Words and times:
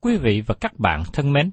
Quý 0.00 0.16
vị 0.16 0.42
và 0.46 0.54
các 0.60 0.78
bạn 0.78 1.02
thân 1.12 1.32
mến, 1.32 1.50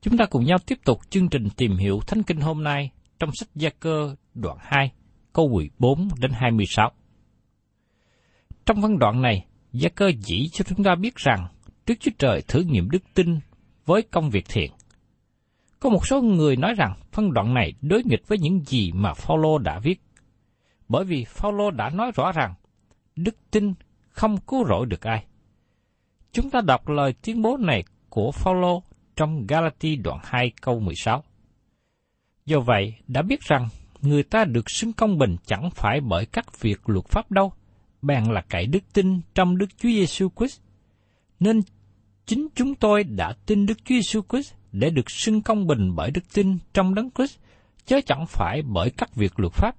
chúng 0.00 0.16
ta 0.16 0.24
cùng 0.24 0.44
nhau 0.44 0.58
tiếp 0.66 0.78
tục 0.84 1.00
chương 1.10 1.28
trình 1.28 1.48
tìm 1.56 1.76
hiểu 1.76 2.00
Thánh 2.06 2.22
Kinh 2.22 2.40
hôm 2.40 2.64
nay 2.64 2.90
trong 3.18 3.30
sách 3.34 3.48
Gia 3.54 3.70
Cơ 3.70 4.16
đoạn 4.34 4.56
2, 4.60 4.92
câu 5.32 5.48
14 5.48 6.08
đến 6.20 6.30
26. 6.34 6.90
Trong 8.66 8.80
văn 8.80 8.98
đoạn 8.98 9.22
này, 9.22 9.46
Gia 9.72 9.88
Cơ 9.88 10.12
chỉ 10.24 10.48
cho 10.52 10.64
chúng 10.68 10.84
ta 10.84 10.94
biết 10.94 11.16
rằng 11.16 11.48
Đức 11.86 11.94
Chúa 12.00 12.10
Trời 12.18 12.42
thử 12.48 12.60
nghiệm 12.60 12.90
đức 12.90 13.02
tin 13.14 13.40
với 13.86 14.02
công 14.02 14.30
việc 14.30 14.44
thiện. 14.48 14.72
Có 15.80 15.90
một 15.90 16.06
số 16.06 16.22
người 16.22 16.56
nói 16.56 16.74
rằng 16.74 16.94
phân 17.12 17.32
đoạn 17.32 17.54
này 17.54 17.72
đối 17.80 18.02
nghịch 18.04 18.28
với 18.28 18.38
những 18.38 18.64
gì 18.64 18.92
mà 18.92 19.14
Phaolô 19.14 19.58
đã 19.58 19.78
viết. 19.78 20.00
Bởi 20.88 21.04
vì 21.04 21.24
Phaolô 21.24 21.70
đã 21.70 21.90
nói 21.90 22.12
rõ 22.14 22.32
rằng 22.32 22.54
đức 23.16 23.36
tin 23.50 23.74
không 24.08 24.36
cứu 24.40 24.64
rỗi 24.68 24.86
được 24.86 25.02
ai. 25.02 25.24
Chúng 26.32 26.50
ta 26.50 26.60
đọc 26.60 26.88
lời 26.88 27.14
tuyên 27.22 27.42
bố 27.42 27.56
này 27.56 27.84
của 28.08 28.32
Phaolô 28.32 28.82
trong 29.16 29.46
Galati 29.46 29.96
đoạn 29.96 30.18
2 30.22 30.52
câu 30.60 30.80
16. 30.80 31.24
Do 32.46 32.60
vậy, 32.60 32.94
đã 33.08 33.22
biết 33.22 33.40
rằng 33.40 33.68
người 34.02 34.22
ta 34.22 34.44
được 34.44 34.70
xưng 34.70 34.92
công 34.92 35.18
bình 35.18 35.36
chẳng 35.46 35.70
phải 35.70 36.00
bởi 36.00 36.26
các 36.26 36.60
việc 36.60 36.88
luật 36.88 37.06
pháp 37.06 37.30
đâu, 37.30 37.52
bèn 38.02 38.24
là 38.24 38.40
cậy 38.48 38.66
đức 38.66 38.92
tin 38.92 39.20
trong 39.34 39.58
Đức 39.58 39.66
Chúa 39.78 39.88
Giêsu 39.88 40.28
Christ. 40.36 40.60
Nên 41.40 41.60
chính 42.26 42.48
chúng 42.54 42.74
tôi 42.74 43.04
đã 43.04 43.34
tin 43.46 43.66
Đức 43.66 43.78
Chúa 43.84 43.94
Giêsu 43.94 44.20
Christ 44.28 44.54
để 44.72 44.90
được 44.90 45.10
xưng 45.10 45.42
công 45.42 45.66
bình 45.66 45.94
bởi 45.96 46.10
đức 46.10 46.24
tin 46.34 46.58
trong 46.74 46.94
Đấng 46.94 47.10
Christ, 47.10 47.38
chứ 47.86 48.00
chẳng 48.06 48.26
phải 48.26 48.62
bởi 48.62 48.90
các 48.90 49.14
việc 49.14 49.40
luật 49.40 49.52
pháp, 49.52 49.76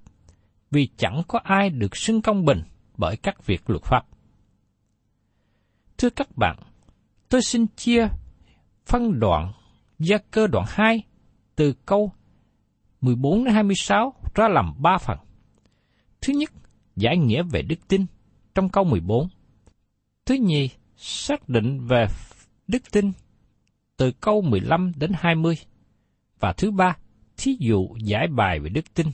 vì 0.70 0.88
chẳng 0.96 1.22
có 1.28 1.38
ai 1.44 1.70
được 1.70 1.96
xưng 1.96 2.22
công 2.22 2.44
bình 2.44 2.62
bởi 2.96 3.16
các 3.16 3.46
việc 3.46 3.70
luật 3.70 3.82
pháp. 3.82 4.06
Thưa 5.98 6.10
các 6.10 6.36
bạn, 6.36 6.56
tôi 7.28 7.42
xin 7.42 7.66
chia 7.66 8.08
phân 8.86 9.20
đoạn 9.20 9.52
gia 9.98 10.18
cơ 10.30 10.46
đoạn 10.46 10.66
2 10.68 11.02
từ 11.56 11.74
câu 11.86 12.12
14 13.00 13.44
đến 13.44 13.54
26 13.54 14.14
ra 14.34 14.48
làm 14.48 14.74
3 14.78 14.98
phần. 14.98 15.18
Thứ 16.20 16.32
nhất, 16.32 16.50
giải 16.96 17.16
nghĩa 17.16 17.42
về 17.42 17.62
đức 17.62 17.88
tin 17.88 18.06
trong 18.54 18.68
câu 18.68 18.84
14. 18.84 19.28
Thứ 20.26 20.34
nhì, 20.34 20.68
xác 20.96 21.48
định 21.48 21.86
về 21.86 22.06
đức 22.68 22.82
tin 22.92 23.12
từ 23.96 24.12
câu 24.12 24.42
15 24.42 24.92
đến 24.96 25.12
20. 25.14 25.54
Và 26.40 26.52
thứ 26.52 26.70
ba, 26.70 26.96
thí 27.36 27.56
dụ 27.60 27.88
giải 28.04 28.26
bài 28.28 28.60
về 28.60 28.68
đức 28.68 28.94
tin 28.94 29.06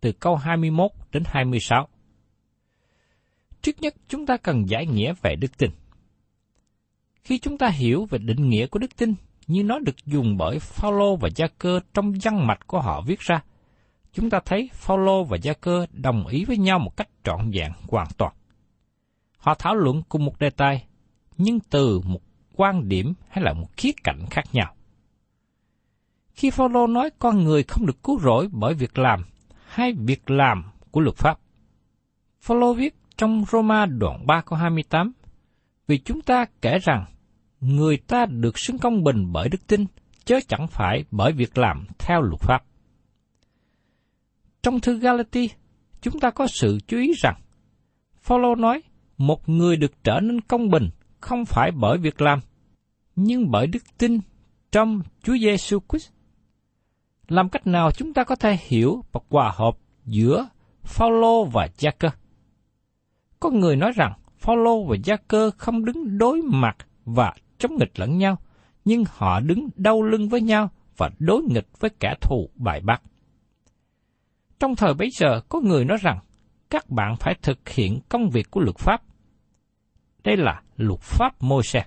từ 0.00 0.12
câu 0.12 0.36
21 0.36 0.90
đến 1.12 1.22
26. 1.26 1.88
Trước 3.62 3.80
nhất, 3.80 3.94
chúng 4.08 4.26
ta 4.26 4.36
cần 4.36 4.68
giải 4.68 4.86
nghĩa 4.86 5.14
về 5.22 5.36
đức 5.36 5.58
tin. 5.58 5.70
Khi 7.26 7.38
chúng 7.38 7.58
ta 7.58 7.68
hiểu 7.68 8.04
về 8.04 8.18
định 8.18 8.48
nghĩa 8.48 8.66
của 8.66 8.78
đức 8.78 8.96
tin 8.96 9.14
như 9.46 9.64
nó 9.64 9.78
được 9.78 9.96
dùng 10.06 10.36
bởi 10.36 10.58
Phaolô 10.58 11.16
và 11.16 11.28
Gia-cơ 11.36 11.80
trong 11.94 12.12
văn 12.22 12.46
mạch 12.46 12.66
của 12.66 12.80
họ 12.80 13.00
viết 13.00 13.20
ra, 13.20 13.42
chúng 14.12 14.30
ta 14.30 14.40
thấy 14.44 14.70
Phaolô 14.72 15.24
và 15.24 15.36
Gia-cơ 15.36 15.86
đồng 15.92 16.26
ý 16.26 16.44
với 16.44 16.56
nhau 16.56 16.78
một 16.78 16.96
cách 16.96 17.08
trọn 17.24 17.50
vẹn 17.50 17.72
hoàn 17.88 18.06
toàn. 18.16 18.32
Họ 19.38 19.54
thảo 19.54 19.74
luận 19.74 20.02
cùng 20.08 20.24
một 20.24 20.38
đề 20.38 20.50
tài, 20.50 20.86
nhưng 21.38 21.60
từ 21.60 22.00
một 22.00 22.20
quan 22.56 22.88
điểm 22.88 23.14
hay 23.28 23.44
là 23.44 23.52
một 23.52 23.68
khía 23.76 23.92
cạnh 24.04 24.26
khác 24.30 24.44
nhau. 24.52 24.74
Khi 26.32 26.50
Phaolô 26.50 26.86
nói 26.86 27.10
con 27.18 27.44
người 27.44 27.62
không 27.62 27.86
được 27.86 28.02
cứu 28.02 28.20
rỗi 28.20 28.48
bởi 28.52 28.74
việc 28.74 28.98
làm 28.98 29.24
hay 29.66 29.92
việc 29.92 30.30
làm 30.30 30.64
của 30.90 31.00
luật 31.00 31.16
pháp, 31.16 31.38
Phaolô 32.40 32.74
viết 32.74 32.94
trong 33.16 33.44
Roma 33.50 33.86
đoạn 33.86 34.26
3 34.26 34.40
câu 34.40 34.58
28, 34.58 35.12
vì 35.86 35.98
chúng 35.98 36.20
ta 36.20 36.46
kể 36.60 36.78
rằng 36.78 37.04
người 37.60 37.96
ta 37.96 38.26
được 38.26 38.58
xứng 38.58 38.78
công 38.78 39.04
bình 39.04 39.32
bởi 39.32 39.48
đức 39.48 39.66
tin, 39.66 39.84
chớ 40.24 40.38
chẳng 40.48 40.66
phải 40.70 41.04
bởi 41.10 41.32
việc 41.32 41.58
làm 41.58 41.86
theo 41.98 42.22
luật 42.22 42.40
pháp. 42.40 42.64
Trong 44.62 44.80
thư 44.80 44.98
Galati, 44.98 45.50
chúng 46.00 46.20
ta 46.20 46.30
có 46.30 46.46
sự 46.46 46.78
chú 46.86 46.98
ý 46.98 47.12
rằng, 47.22 47.40
Phaolô 48.20 48.54
nói, 48.54 48.82
một 49.18 49.48
người 49.48 49.76
được 49.76 50.04
trở 50.04 50.20
nên 50.20 50.40
công 50.40 50.70
bình 50.70 50.90
không 51.20 51.44
phải 51.44 51.70
bởi 51.70 51.98
việc 51.98 52.20
làm, 52.20 52.40
nhưng 53.16 53.50
bởi 53.50 53.66
đức 53.66 53.82
tin 53.98 54.20
trong 54.72 55.00
Chúa 55.22 55.36
Giêsu 55.36 55.78
Christ. 55.88 56.10
Làm 57.28 57.48
cách 57.48 57.66
nào 57.66 57.92
chúng 57.92 58.14
ta 58.14 58.24
có 58.24 58.36
thể 58.36 58.58
hiểu 58.60 59.04
và 59.12 59.20
hòa 59.30 59.52
hợp 59.54 59.78
giữa 60.04 60.48
Phaolô 60.82 61.44
và 61.44 61.68
Gia-cơ? 61.78 62.08
Có 63.40 63.50
người 63.50 63.76
nói 63.76 63.92
rằng 63.96 64.12
Phaolô 64.38 64.84
và 64.84 64.96
Gia-cơ 65.04 65.50
không 65.58 65.84
đứng 65.84 66.18
đối 66.18 66.42
mặt 66.42 66.76
và 67.04 67.34
chống 67.58 67.76
nghịch 67.76 67.98
lẫn 67.98 68.18
nhau, 68.18 68.38
nhưng 68.84 69.04
họ 69.08 69.40
đứng 69.40 69.68
đau 69.76 70.02
lưng 70.02 70.28
với 70.28 70.40
nhau 70.40 70.70
và 70.96 71.10
đối 71.18 71.42
nghịch 71.42 71.68
với 71.80 71.90
kẻ 72.00 72.14
thù 72.20 72.50
bài 72.54 72.80
bác. 72.80 73.02
Trong 74.58 74.76
thời 74.76 74.94
bấy 74.94 75.08
giờ, 75.10 75.40
có 75.48 75.60
người 75.60 75.84
nói 75.84 75.98
rằng 76.00 76.18
các 76.70 76.90
bạn 76.90 77.16
phải 77.16 77.34
thực 77.42 77.68
hiện 77.68 78.00
công 78.08 78.30
việc 78.30 78.50
của 78.50 78.60
luật 78.60 78.76
pháp. 78.78 79.02
Đây 80.24 80.36
là 80.36 80.62
luật 80.76 81.00
pháp 81.00 81.42
môi 81.42 81.62
xe. 81.62 81.86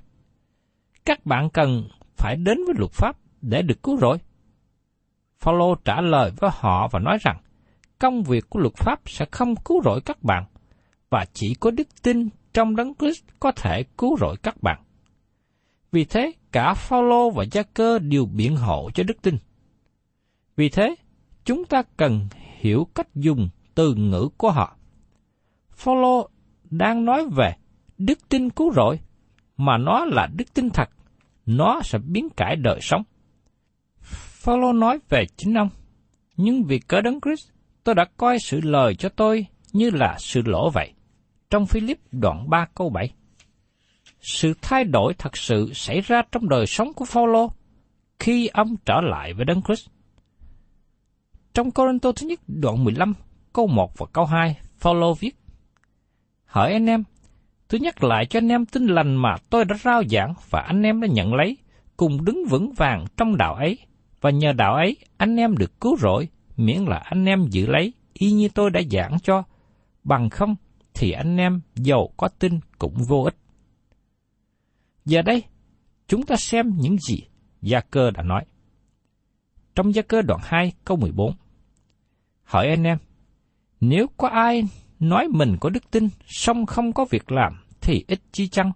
Các 1.05 1.25
bạn 1.25 1.49
cần 1.49 1.83
phải 2.17 2.35
đến 2.35 2.57
với 2.65 2.75
luật 2.77 2.91
pháp 2.91 3.17
để 3.41 3.61
được 3.61 3.83
cứu 3.83 3.97
rỗi? 3.97 4.17
Phaolô 5.39 5.75
trả 5.75 6.01
lời 6.01 6.31
với 6.37 6.49
họ 6.53 6.87
và 6.91 6.99
nói 6.99 7.17
rằng, 7.21 7.37
công 7.99 8.23
việc 8.23 8.49
của 8.49 8.59
luật 8.59 8.73
pháp 8.75 8.99
sẽ 9.05 9.25
không 9.31 9.55
cứu 9.55 9.81
rỗi 9.83 10.01
các 10.05 10.23
bạn, 10.23 10.43
và 11.09 11.25
chỉ 11.33 11.55
có 11.59 11.71
đức 11.71 11.87
tin 12.03 12.29
trong 12.53 12.75
đấng 12.75 12.93
Christ 12.95 13.23
có 13.39 13.51
thể 13.51 13.83
cứu 13.97 14.17
rỗi 14.17 14.35
các 14.43 14.63
bạn. 14.63 14.81
Vì 15.91 16.05
thế, 16.05 16.31
cả 16.51 16.73
Phaolô 16.73 17.29
và 17.29 17.45
Gia 17.51 17.63
Cơ 17.63 17.99
đều 17.99 18.25
biện 18.25 18.55
hộ 18.55 18.89
cho 18.93 19.03
đức 19.03 19.21
tin. 19.21 19.37
Vì 20.55 20.69
thế, 20.69 20.95
chúng 21.45 21.65
ta 21.65 21.83
cần 21.97 22.27
hiểu 22.57 22.87
cách 22.95 23.15
dùng 23.15 23.49
từ 23.75 23.95
ngữ 23.95 24.29
của 24.37 24.51
họ. 24.51 24.75
Phaolô 25.71 26.29
đang 26.69 27.05
nói 27.05 27.27
về 27.35 27.55
đức 27.97 28.29
tin 28.29 28.49
cứu 28.49 28.73
rỗi, 28.73 28.99
mà 29.57 29.77
nó 29.77 30.05
là 30.05 30.27
đức 30.35 30.53
tin 30.53 30.69
thật, 30.69 30.89
nó 31.45 31.81
sẽ 31.83 31.97
biến 31.97 32.29
cải 32.29 32.55
đời 32.55 32.79
sống. 32.81 33.03
Phaolô 34.41 34.73
nói 34.73 34.99
về 35.09 35.25
chính 35.37 35.53
ông, 35.53 35.69
nhưng 36.37 36.63
vì 36.63 36.79
cớ 36.79 37.01
đấng 37.01 37.19
Christ, 37.21 37.49
tôi 37.83 37.95
đã 37.95 38.05
coi 38.17 38.37
sự 38.39 38.61
lời 38.61 38.95
cho 38.95 39.09
tôi 39.09 39.45
như 39.73 39.89
là 39.89 40.15
sự 40.19 40.41
lỗ 40.45 40.69
vậy. 40.69 40.93
Trong 41.49 41.65
Philip 41.65 41.99
đoạn 42.11 42.49
3 42.49 42.65
câu 42.75 42.89
7. 42.89 43.13
Sự 44.21 44.53
thay 44.61 44.83
đổi 44.83 45.13
thật 45.13 45.37
sự 45.37 45.73
xảy 45.73 46.01
ra 46.01 46.21
trong 46.31 46.49
đời 46.49 46.65
sống 46.65 46.93
của 46.93 47.05
Phaolô 47.05 47.51
khi 48.19 48.47
ông 48.47 48.75
trở 48.85 49.01
lại 49.01 49.33
với 49.33 49.45
đấng 49.45 49.61
Christ. 49.61 49.87
Trong 51.53 51.71
Corinto 51.71 52.11
thứ 52.11 52.27
nhất 52.27 52.39
đoạn 52.47 52.83
15, 52.83 53.13
câu 53.53 53.67
1 53.67 53.97
và 53.97 54.05
câu 54.13 54.25
2, 54.25 54.57
Phaolô 54.77 55.13
viết: 55.13 55.35
Hỏi 56.45 56.73
anh 56.73 56.85
em, 56.85 57.03
tôi 57.67 57.79
nhắc 57.79 58.03
lại 58.03 58.25
cho 58.25 58.37
anh 58.37 58.47
em 58.47 58.65
tin 58.65 58.85
lành 58.85 59.15
mà 59.15 59.35
tôi 59.49 59.65
đã 59.65 59.75
rao 59.83 60.03
giảng 60.09 60.33
và 60.49 60.61
anh 60.61 60.83
em 60.83 61.01
đã 61.01 61.07
nhận 61.07 61.33
lấy, 61.33 61.57
cùng 61.97 62.25
đứng 62.25 62.45
vững 62.49 62.73
vàng 62.73 63.05
trong 63.17 63.37
đạo 63.37 63.55
ấy, 63.55 63.77
và 64.21 64.29
nhờ 64.29 64.53
đạo 64.53 64.75
ấy 64.75 64.97
anh 65.17 65.35
em 65.35 65.57
được 65.57 65.81
cứu 65.81 65.97
rỗi, 65.97 66.27
miễn 66.57 66.85
là 66.85 66.97
anh 66.97 67.25
em 67.25 67.47
giữ 67.49 67.65
lấy, 67.65 67.93
y 68.13 68.31
như 68.31 68.49
tôi 68.53 68.69
đã 68.69 68.81
giảng 68.91 69.17
cho, 69.23 69.43
bằng 70.03 70.29
không 70.29 70.55
thì 70.93 71.11
anh 71.11 71.37
em 71.37 71.61
giàu 71.75 72.09
có 72.17 72.27
tin 72.27 72.59
cũng 72.79 72.93
vô 73.07 73.23
ích. 73.23 73.35
Giờ 75.05 75.21
đây, 75.21 75.43
chúng 76.07 76.23
ta 76.23 76.35
xem 76.35 76.73
những 76.77 76.97
gì 76.97 77.27
Gia 77.61 77.79
Cơ 77.81 78.11
đã 78.11 78.23
nói. 78.23 78.45
Trong 79.75 79.95
Gia 79.95 80.01
Cơ 80.01 80.21
đoạn 80.21 80.41
2 80.43 80.73
câu 80.85 80.97
14 80.97 81.33
Hỏi 82.43 82.67
anh 82.67 82.83
em, 82.83 82.97
nếu 83.79 84.07
có 84.17 84.27
ai 84.27 84.63
nói 84.99 85.27
mình 85.27 85.57
có 85.61 85.69
đức 85.69 85.91
tin, 85.91 86.09
song 86.25 86.65
không 86.65 86.93
có 86.93 87.05
việc 87.09 87.31
làm, 87.31 87.63
thì 87.81 88.03
ít 88.07 88.19
chi 88.31 88.47
chăng? 88.47 88.71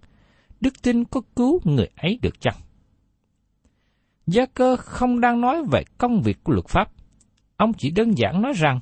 Đức 0.60 0.82
tin 0.82 1.04
có 1.04 1.20
cứu 1.36 1.60
người 1.64 1.88
ấy 1.96 2.18
được 2.22 2.40
chăng? 2.40 2.54
Gia 4.26 4.46
cơ 4.46 4.76
không 4.76 5.20
đang 5.20 5.40
nói 5.40 5.64
về 5.72 5.82
công 5.98 6.22
việc 6.22 6.44
của 6.44 6.52
luật 6.52 6.68
pháp. 6.68 6.88
Ông 7.56 7.72
chỉ 7.78 7.90
đơn 7.90 8.18
giản 8.18 8.42
nói 8.42 8.52
rằng, 8.56 8.80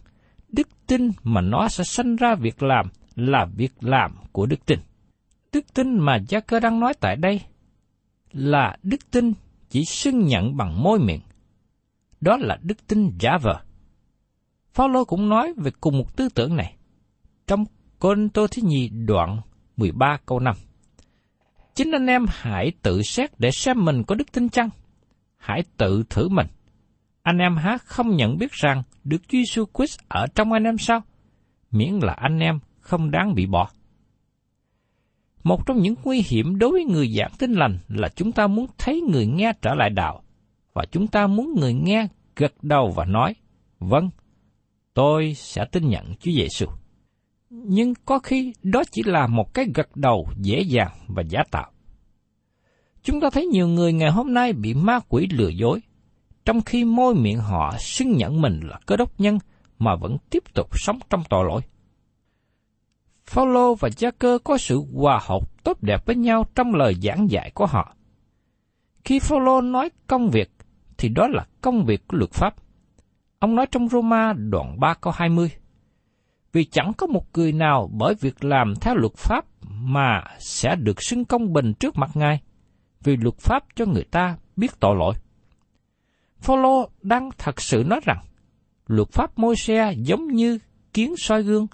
đức 0.49 0.69
tin 0.87 1.11
mà 1.23 1.41
nó 1.41 1.69
sẽ 1.69 1.85
sanh 1.85 2.17
ra 2.17 2.35
việc 2.35 2.63
làm 2.63 2.87
là 3.15 3.47
việc 3.57 3.73
làm 3.81 4.15
của 4.33 4.47
đức 4.47 4.67
tin. 4.67 4.79
Đức 5.53 5.75
tin 5.75 5.99
mà 5.99 6.17
Gia 6.29 6.41
cơ 6.41 6.61
đang 6.61 6.81
nói 6.81 6.95
tại 7.01 7.17
đây 7.17 7.41
là 8.33 8.77
đức 8.83 9.11
tin 9.11 9.33
chỉ 9.69 9.85
xưng 9.85 10.27
nhận 10.27 10.57
bằng 10.57 10.83
môi 10.83 10.99
miệng. 10.99 11.21
Đó 12.21 12.37
là 12.37 12.59
đức 12.63 12.87
tin 12.87 13.11
giả 13.21 13.39
vờ. 13.43 13.61
Phaolô 14.75 15.05
cũng 15.05 15.29
nói 15.29 15.55
về 15.57 15.71
cùng 15.81 15.99
một 15.99 16.17
tư 16.17 16.29
tưởng 16.35 16.57
này 16.57 16.77
trong 17.47 17.65
Côn 17.99 18.29
Tô 18.29 18.47
Thứ 18.47 18.63
Nhi 18.63 18.89
đoạn 18.89 19.41
13 19.77 20.19
câu 20.27 20.41
5. 20.41 20.55
Chính 21.75 21.93
anh 21.93 22.07
em 22.07 22.27
hãy 22.29 22.73
tự 22.83 23.03
xét 23.03 23.31
để 23.39 23.51
xem 23.51 23.85
mình 23.85 24.05
có 24.05 24.15
đức 24.15 24.33
tin 24.33 24.49
chăng? 24.49 24.69
Hãy 25.37 25.63
tự 25.77 26.05
thử 26.11 26.29
mình. 26.29 26.47
Anh 27.23 27.39
em 27.39 27.57
há 27.57 27.79
không 27.79 28.17
nhận 28.17 28.39
biết 28.39 28.53
rằng 28.53 28.83
Đức 29.05 29.19
Chúa 29.29 29.39
Giêsu 29.39 29.65
Christ 29.75 29.99
ở 30.09 30.27
trong 30.35 30.53
anh 30.53 30.65
em 30.65 30.79
sao? 30.79 31.03
Miễn 31.71 31.99
là 32.03 32.13
anh 32.13 32.39
em 32.39 32.59
không 32.81 33.11
đáng 33.11 33.35
bị 33.35 33.47
bỏ. 33.47 33.71
Một 35.45 35.67
trong 35.67 35.81
những 35.81 35.95
nguy 36.05 36.23
hiểm 36.27 36.59
đối 36.59 36.71
với 36.71 36.85
người 36.85 37.09
giảng 37.19 37.33
tin 37.39 37.53
lành 37.53 37.79
là 37.89 38.09
chúng 38.09 38.33
ta 38.33 38.47
muốn 38.47 38.67
thấy 38.79 39.01
người 39.01 39.27
nghe 39.27 39.53
trở 39.63 39.75
lại 39.75 39.91
đạo, 39.91 40.23
và 40.73 40.85
chúng 40.91 41.07
ta 41.07 41.27
muốn 41.27 41.55
người 41.61 41.75
nghe 41.75 42.07
gật 42.37 42.53
đầu 42.63 42.93
và 42.97 43.05
nói, 43.05 43.35
vâng, 43.79 44.11
tôi 44.95 45.35
sẽ 45.35 45.65
tin 45.73 45.89
nhận 45.89 46.15
Chúa 46.21 46.33
Giêsu. 46.33 46.67
Nhưng 47.51 47.95
có 48.05 48.19
khi 48.19 48.53
đó 48.63 48.83
chỉ 48.93 49.03
là 49.03 49.27
một 49.27 49.55
cái 49.55 49.67
gật 49.75 49.97
đầu 49.97 50.29
dễ 50.37 50.61
dàng 50.61 50.93
và 51.09 51.23
giả 51.29 51.41
tạo. 51.51 51.71
Chúng 53.03 53.21
ta 53.21 53.31
thấy 53.33 53.47
nhiều 53.47 53.69
người 53.69 53.93
ngày 53.93 54.11
hôm 54.11 54.35
nay 54.35 54.53
bị 54.53 54.75
ma 54.75 55.01
quỷ 55.09 55.29
lừa 55.31 55.49
dối, 55.49 55.81
trong 56.45 56.61
khi 56.61 56.85
môi 56.85 57.15
miệng 57.15 57.39
họ 57.39 57.75
xưng 57.79 58.13
nhận 58.13 58.41
mình 58.41 58.61
là 58.63 58.79
cơ 58.87 58.97
đốc 58.97 59.21
nhân 59.21 59.39
mà 59.79 59.97
vẫn 59.97 60.17
tiếp 60.31 60.43
tục 60.55 60.69
sống 60.73 60.99
trong 61.11 61.23
tội 61.31 61.45
lỗi. 61.49 61.63
Phaolô 63.27 63.75
và 63.75 63.89
Gia 63.97 64.11
Cơ 64.11 64.39
có 64.45 64.59
sự 64.59 64.83
hòa 64.95 65.21
hợp 65.23 65.65
tốt 65.65 65.83
đẹp 65.83 66.07
với 66.07 66.17
nhau 66.17 66.45
trong 66.55 66.75
lời 66.75 66.95
giảng 67.03 67.31
dạy 67.31 67.51
của 67.55 67.67
họ. 67.67 67.95
Khi 69.05 69.19
Phaolô 69.19 69.61
nói 69.61 69.91
công 70.07 70.31
việc, 70.31 70.51
thì 70.99 71.09
đó 71.09 71.29
là 71.29 71.47
công 71.61 71.85
việc 71.85 72.09
của 72.09 72.17
luật 72.17 72.31
pháp. 72.31 72.55
Ông 73.39 73.55
nói 73.55 73.67
trong 73.71 73.89
Roma 73.89 74.33
đoạn 74.33 74.81
3 74.81 74.95
câu 74.95 75.13
20. 75.17 75.51
Vì 76.53 76.65
chẳng 76.65 76.93
có 76.97 77.07
một 77.07 77.27
người 77.35 77.53
nào 77.53 77.91
bởi 77.93 78.15
việc 78.21 78.45
làm 78.45 78.75
theo 78.81 78.95
luật 78.95 79.15
pháp 79.15 79.45
mà 79.71 80.25
sẽ 80.39 80.77
được 80.77 81.03
xưng 81.03 81.25
công 81.25 81.53
bình 81.53 81.75
trước 81.75 81.97
mặt 81.97 82.11
Ngài, 82.15 82.41
vì 83.01 83.17
luật 83.17 83.39
pháp 83.39 83.65
cho 83.75 83.87
người 83.87 84.05
ta 84.05 84.37
biết 84.57 84.81
tội 84.81 84.97
lỗi. 84.97 85.15
Phaolô 86.39 86.89
đang 87.03 87.31
thật 87.39 87.61
sự 87.61 87.85
nói 87.87 88.01
rằng, 88.05 88.19
luật 88.87 89.09
pháp 89.09 89.39
môi 89.39 89.57
xe 89.57 89.95
giống 89.97 90.27
như 90.27 90.59
kiến 90.93 91.15
soi 91.17 91.43
gương 91.43 91.67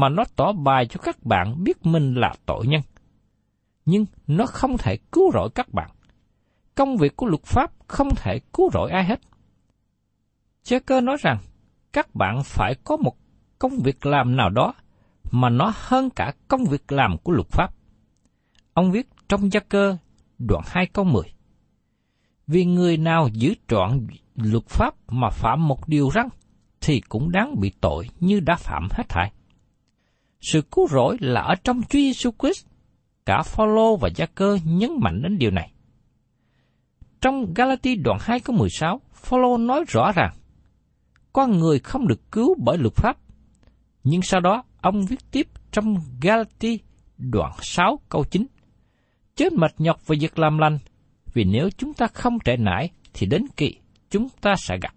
mà 0.00 0.08
nó 0.08 0.24
tỏ 0.36 0.52
bài 0.52 0.86
cho 0.86 1.00
các 1.02 1.24
bạn 1.24 1.64
biết 1.64 1.86
mình 1.86 2.14
là 2.14 2.34
tội 2.46 2.66
nhân. 2.66 2.80
Nhưng 3.84 4.06
nó 4.26 4.46
không 4.46 4.78
thể 4.78 4.96
cứu 5.12 5.30
rỗi 5.34 5.50
các 5.54 5.72
bạn. 5.72 5.90
Công 6.74 6.96
việc 6.96 7.16
của 7.16 7.26
luật 7.26 7.42
pháp 7.42 7.70
không 7.86 8.14
thể 8.16 8.40
cứu 8.52 8.70
rỗi 8.72 8.90
ai 8.90 9.04
hết. 9.04 9.20
Chớ 10.62 10.80
cơ 10.80 11.00
nói 11.00 11.16
rằng, 11.20 11.38
các 11.92 12.14
bạn 12.14 12.42
phải 12.44 12.74
có 12.84 12.96
một 12.96 13.16
công 13.58 13.78
việc 13.78 14.06
làm 14.06 14.36
nào 14.36 14.50
đó 14.50 14.74
mà 15.30 15.50
nó 15.50 15.72
hơn 15.74 16.10
cả 16.10 16.32
công 16.48 16.64
việc 16.64 16.92
làm 16.92 17.18
của 17.18 17.32
luật 17.32 17.48
pháp. 17.48 17.74
Ông 18.72 18.92
viết 18.92 19.08
trong 19.28 19.52
gia 19.52 19.60
cơ 19.60 19.96
đoạn 20.38 20.62
2 20.66 20.86
câu 20.86 21.04
10. 21.04 21.22
Vì 22.46 22.64
người 22.64 22.96
nào 22.96 23.28
giữ 23.32 23.54
trọn 23.68 24.06
luật 24.34 24.66
pháp 24.66 24.94
mà 25.08 25.30
phạm 25.30 25.68
một 25.68 25.88
điều 25.88 26.10
răng, 26.10 26.28
thì 26.80 27.00
cũng 27.00 27.32
đáng 27.32 27.60
bị 27.60 27.72
tội 27.80 28.08
như 28.20 28.40
đã 28.40 28.56
phạm 28.56 28.88
hết 28.90 29.08
thảy. 29.08 29.32
Sự 30.46 30.62
cứu 30.62 30.88
rỗi 30.88 31.16
là 31.20 31.40
ở 31.40 31.54
trong 31.64 31.82
Chúa 31.82 31.98
Giêsu 31.98 32.30
Christ. 32.38 32.66
Cả 33.24 33.42
Phaolô 33.42 33.96
và 33.96 34.08
Gia 34.16 34.26
Cơ 34.26 34.58
nhấn 34.64 34.90
mạnh 35.00 35.22
đến 35.22 35.38
điều 35.38 35.50
này. 35.50 35.72
Trong 37.20 37.54
Galati 37.54 37.94
đoạn 37.94 38.18
2 38.20 38.40
câu 38.40 38.56
16, 38.56 39.00
Phaolô 39.12 39.56
nói 39.58 39.84
rõ 39.88 40.12
ràng, 40.12 40.34
con 41.32 41.58
người 41.58 41.78
không 41.78 42.08
được 42.08 42.32
cứu 42.32 42.54
bởi 42.58 42.78
luật 42.78 42.94
pháp. 42.94 43.16
Nhưng 44.04 44.22
sau 44.22 44.40
đó, 44.40 44.64
ông 44.80 45.06
viết 45.06 45.18
tiếp 45.30 45.48
trong 45.72 45.96
Galati 46.20 46.80
đoạn 47.18 47.52
6 47.62 47.98
câu 48.08 48.24
9. 48.24 48.46
Chết 49.36 49.52
mệt 49.52 49.74
nhọc 49.78 50.06
về 50.06 50.16
việc 50.20 50.38
làm 50.38 50.58
lành, 50.58 50.78
vì 51.34 51.44
nếu 51.44 51.70
chúng 51.78 51.94
ta 51.94 52.06
không 52.06 52.38
trễ 52.44 52.56
nải, 52.56 52.90
thì 53.14 53.26
đến 53.26 53.42
kỳ 53.56 53.78
chúng 54.10 54.28
ta 54.40 54.54
sẽ 54.58 54.78
gặp. 54.82 54.94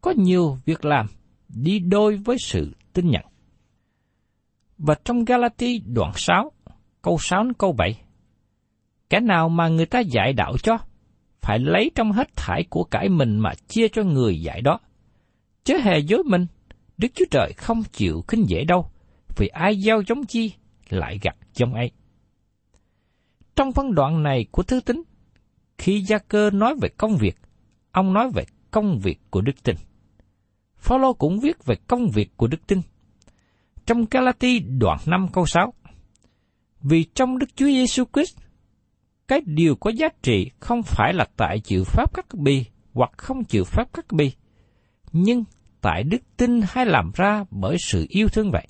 Có 0.00 0.14
nhiều 0.16 0.58
việc 0.64 0.84
làm 0.84 1.06
đi 1.48 1.78
đôi 1.78 2.16
với 2.16 2.36
sự 2.46 2.72
tin 2.92 3.10
nhận. 3.10 3.31
Và 4.84 4.94
trong 5.04 5.24
Galati 5.24 5.78
đoạn 5.86 6.12
6, 6.14 6.52
câu 7.02 7.18
6 7.20 7.42
đến 7.42 7.52
câu 7.52 7.72
7, 7.72 8.00
Kẻ 9.10 9.20
nào 9.20 9.48
mà 9.48 9.68
người 9.68 9.86
ta 9.86 10.00
dạy 10.00 10.32
đạo 10.32 10.58
cho, 10.62 10.78
phải 11.40 11.58
lấy 11.58 11.90
trong 11.94 12.12
hết 12.12 12.36
thải 12.36 12.64
của 12.70 12.84
cải 12.84 13.08
mình 13.08 13.38
mà 13.38 13.50
chia 13.68 13.88
cho 13.88 14.02
người 14.02 14.40
dạy 14.40 14.60
đó. 14.60 14.78
Chớ 15.64 15.74
hề 15.82 15.98
dối 15.98 16.22
mình, 16.26 16.46
Đức 16.98 17.08
Chúa 17.14 17.24
Trời 17.30 17.52
không 17.56 17.82
chịu 17.92 18.24
khinh 18.28 18.44
dễ 18.48 18.64
đâu, 18.64 18.90
vì 19.36 19.46
ai 19.46 19.80
gieo 19.80 20.02
giống 20.06 20.26
chi, 20.26 20.52
lại 20.88 21.18
gặt 21.22 21.36
giống 21.54 21.74
ấy. 21.74 21.90
Trong 23.56 23.72
phân 23.72 23.94
đoạn 23.94 24.22
này 24.22 24.46
của 24.50 24.62
thứ 24.62 24.80
tính, 24.80 25.02
khi 25.78 26.00
Gia 26.00 26.18
Cơ 26.18 26.50
nói 26.50 26.74
về 26.82 26.88
công 26.88 27.16
việc, 27.16 27.36
ông 27.92 28.12
nói 28.12 28.30
về 28.34 28.44
công 28.70 28.98
việc 28.98 29.20
của 29.30 29.40
đức 29.40 29.62
tin. 29.62 29.76
Phaolô 30.76 31.12
cũng 31.12 31.40
viết 31.40 31.64
về 31.64 31.74
công 31.86 32.10
việc 32.10 32.36
của 32.36 32.46
đức 32.46 32.66
tin. 32.66 32.80
Trong 33.86 34.04
Galati 34.10 34.58
đoạn 34.58 34.98
5 35.06 35.26
câu 35.32 35.46
6, 35.46 35.72
Vì 36.80 37.04
trong 37.14 37.38
Đức 37.38 37.46
Chúa 37.56 37.66
Giêsu 37.66 38.04
Christ, 38.12 38.38
cái 39.28 39.40
điều 39.46 39.76
có 39.76 39.90
giá 39.90 40.08
trị 40.22 40.50
không 40.60 40.82
phải 40.82 41.12
là 41.12 41.26
tại 41.36 41.60
chịu 41.60 41.84
pháp 41.84 42.14
các 42.14 42.26
bi 42.34 42.64
hoặc 42.92 43.10
không 43.16 43.44
chịu 43.44 43.64
pháp 43.64 43.92
các 43.92 44.12
bi, 44.12 44.32
nhưng 45.12 45.44
tại 45.80 46.02
đức 46.02 46.22
tin 46.36 46.60
hay 46.68 46.86
làm 46.86 47.10
ra 47.14 47.44
bởi 47.50 47.76
sự 47.88 48.06
yêu 48.08 48.28
thương 48.28 48.50
vậy. 48.50 48.66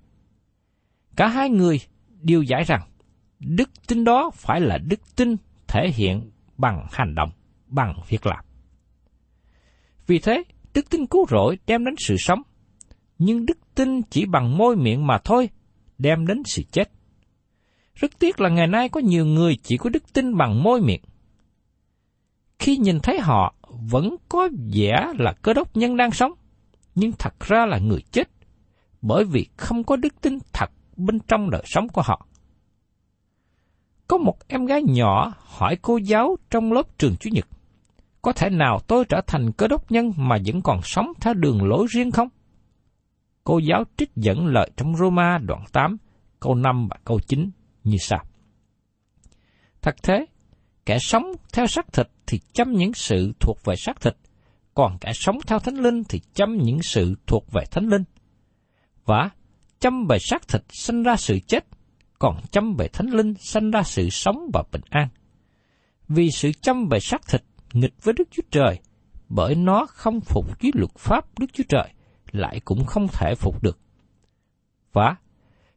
Cả 1.16 1.28
hai 1.28 1.50
người 1.50 1.80
đều 2.22 2.42
giải 2.42 2.62
rằng, 2.64 2.80
đức 3.38 3.70
tin 3.88 4.04
đó 4.04 4.30
phải 4.34 4.60
là 4.60 4.78
đức 4.78 5.00
tin 5.16 5.36
thể 5.68 5.90
hiện 5.94 6.30
bằng 6.58 6.86
hành 6.90 7.14
động. 7.14 7.30
bằng 7.66 7.94
việc 8.08 8.26
làm. 8.26 8.44
Vì 10.06 10.18
thế, 10.18 10.42
đức 10.74 10.90
tin 10.90 11.06
cứu 11.06 11.26
rỗi 11.30 11.58
đem 11.66 11.84
đến 11.84 11.94
sự 11.98 12.16
sống, 12.18 12.42
nhưng 13.18 13.46
đức 13.46 13.58
tin 13.74 14.02
chỉ 14.02 14.26
bằng 14.26 14.58
môi 14.58 14.76
miệng 14.76 15.06
mà 15.06 15.18
thôi, 15.24 15.48
đem 15.98 16.26
đến 16.26 16.42
sự 16.44 16.62
chết. 16.72 16.90
Rất 17.94 18.18
tiếc 18.18 18.40
là 18.40 18.48
ngày 18.48 18.66
nay 18.66 18.88
có 18.88 19.00
nhiều 19.00 19.26
người 19.26 19.56
chỉ 19.62 19.76
có 19.76 19.90
đức 19.90 20.12
tin 20.12 20.36
bằng 20.36 20.62
môi 20.62 20.80
miệng. 20.80 21.02
Khi 22.58 22.76
nhìn 22.76 23.00
thấy 23.00 23.20
họ 23.20 23.54
vẫn 23.68 24.16
có 24.28 24.48
vẻ 24.74 25.12
là 25.18 25.32
cơ 25.42 25.54
đốc 25.54 25.76
nhân 25.76 25.96
đang 25.96 26.10
sống, 26.10 26.32
nhưng 26.94 27.12
thật 27.12 27.40
ra 27.40 27.66
là 27.66 27.78
người 27.78 28.00
chết, 28.12 28.28
bởi 29.02 29.24
vì 29.24 29.46
không 29.56 29.84
có 29.84 29.96
đức 29.96 30.20
tin 30.20 30.38
thật 30.52 30.70
bên 30.96 31.18
trong 31.28 31.50
đời 31.50 31.62
sống 31.66 31.88
của 31.88 32.02
họ. 32.02 32.26
Có 34.08 34.18
một 34.18 34.48
em 34.48 34.66
gái 34.66 34.82
nhỏ 34.82 35.32
hỏi 35.38 35.76
cô 35.82 35.96
giáo 35.96 36.36
trong 36.50 36.72
lớp 36.72 36.98
trường 36.98 37.16
Chủ 37.16 37.30
nhật, 37.32 37.46
có 38.22 38.32
thể 38.32 38.50
nào 38.50 38.80
tôi 38.86 39.04
trở 39.04 39.20
thành 39.26 39.52
cơ 39.52 39.68
đốc 39.68 39.92
nhân 39.92 40.12
mà 40.16 40.38
vẫn 40.46 40.62
còn 40.62 40.80
sống 40.82 41.12
theo 41.20 41.34
đường 41.34 41.64
lối 41.64 41.86
riêng 41.90 42.10
không? 42.10 42.28
Cô 43.44 43.58
giáo 43.58 43.84
trích 43.96 44.10
dẫn 44.16 44.46
lời 44.46 44.70
trong 44.76 44.96
Roma 44.96 45.38
đoạn 45.38 45.64
8, 45.72 45.96
câu 46.40 46.54
5 46.54 46.88
và 46.90 46.96
câu 47.04 47.20
9 47.20 47.50
như 47.84 47.96
sau. 48.00 48.24
Thật 49.82 49.94
thế, 50.02 50.26
kẻ 50.86 50.98
sống 50.98 51.24
theo 51.52 51.66
xác 51.66 51.92
thịt 51.92 52.08
thì 52.26 52.40
chăm 52.52 52.72
những 52.72 52.92
sự 52.94 53.32
thuộc 53.40 53.58
về 53.64 53.74
xác 53.76 54.00
thịt, 54.00 54.16
còn 54.74 54.98
kẻ 55.00 55.12
sống 55.14 55.38
theo 55.46 55.58
thánh 55.58 55.74
linh 55.74 56.04
thì 56.04 56.20
chăm 56.34 56.56
những 56.56 56.82
sự 56.82 57.14
thuộc 57.26 57.52
về 57.52 57.64
thánh 57.70 57.88
linh. 57.88 58.04
Và 59.04 59.30
chăm 59.80 60.06
về 60.06 60.18
xác 60.18 60.48
thịt 60.48 60.62
sinh 60.68 61.02
ra 61.02 61.16
sự 61.16 61.38
chết, 61.46 61.64
còn 62.18 62.40
chăm 62.50 62.74
về 62.78 62.88
thánh 62.88 63.06
linh 63.06 63.34
sinh 63.34 63.70
ra 63.70 63.82
sự 63.82 64.10
sống 64.10 64.50
và 64.52 64.62
bình 64.72 64.82
an. 64.90 65.08
Vì 66.08 66.30
sự 66.30 66.52
chăm 66.60 66.88
về 66.88 67.00
xác 67.00 67.28
thịt 67.28 67.42
nghịch 67.72 67.94
với 68.02 68.14
Đức 68.18 68.28
Chúa 68.30 68.42
Trời, 68.50 68.78
bởi 69.28 69.54
nó 69.54 69.86
không 69.88 70.20
phục 70.20 70.60
dưới 70.60 70.72
luật 70.74 70.94
pháp 70.98 71.38
Đức 71.38 71.46
Chúa 71.52 71.64
Trời, 71.68 71.88
lại 72.32 72.60
cũng 72.64 72.84
không 72.84 73.06
thể 73.08 73.34
phục 73.34 73.62
được. 73.62 73.78
Và 74.92 75.16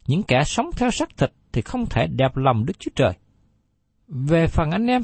những 0.08 0.24
kẻ 0.24 0.44
sống 0.46 0.70
theo 0.78 0.92
xác 0.92 1.18
thịt 1.18 1.32
thì 1.52 1.62
không 1.62 1.86
thể 1.86 2.08
đẹp 2.08 2.36
lòng 2.36 2.66
Đức 2.66 2.80
Chúa 2.80 2.92
Trời. 2.96 3.14
Về 4.08 4.48
phần 4.48 4.72
anh 4.72 4.88
em, 4.88 5.02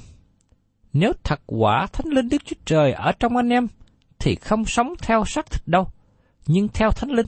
nếu 0.94 1.14
thật 1.24 1.42
quả 1.46 1.88
Thánh 1.94 2.08
Linh 2.08 2.30
Đức 2.30 2.46
Chúa 2.46 2.56
Trời 2.66 2.92
ở 2.92 3.12
trong 3.12 3.38
anh 3.38 3.50
em, 3.50 3.68
thì 4.20 4.36
không 4.36 4.66
sống 4.66 4.94
theo 5.02 5.26
xác 5.26 5.52
thịt 5.52 5.62
đâu, 5.66 5.88
nhưng 6.48 6.68
theo 6.68 6.92
Thánh 6.92 7.10
Linh. 7.10 7.28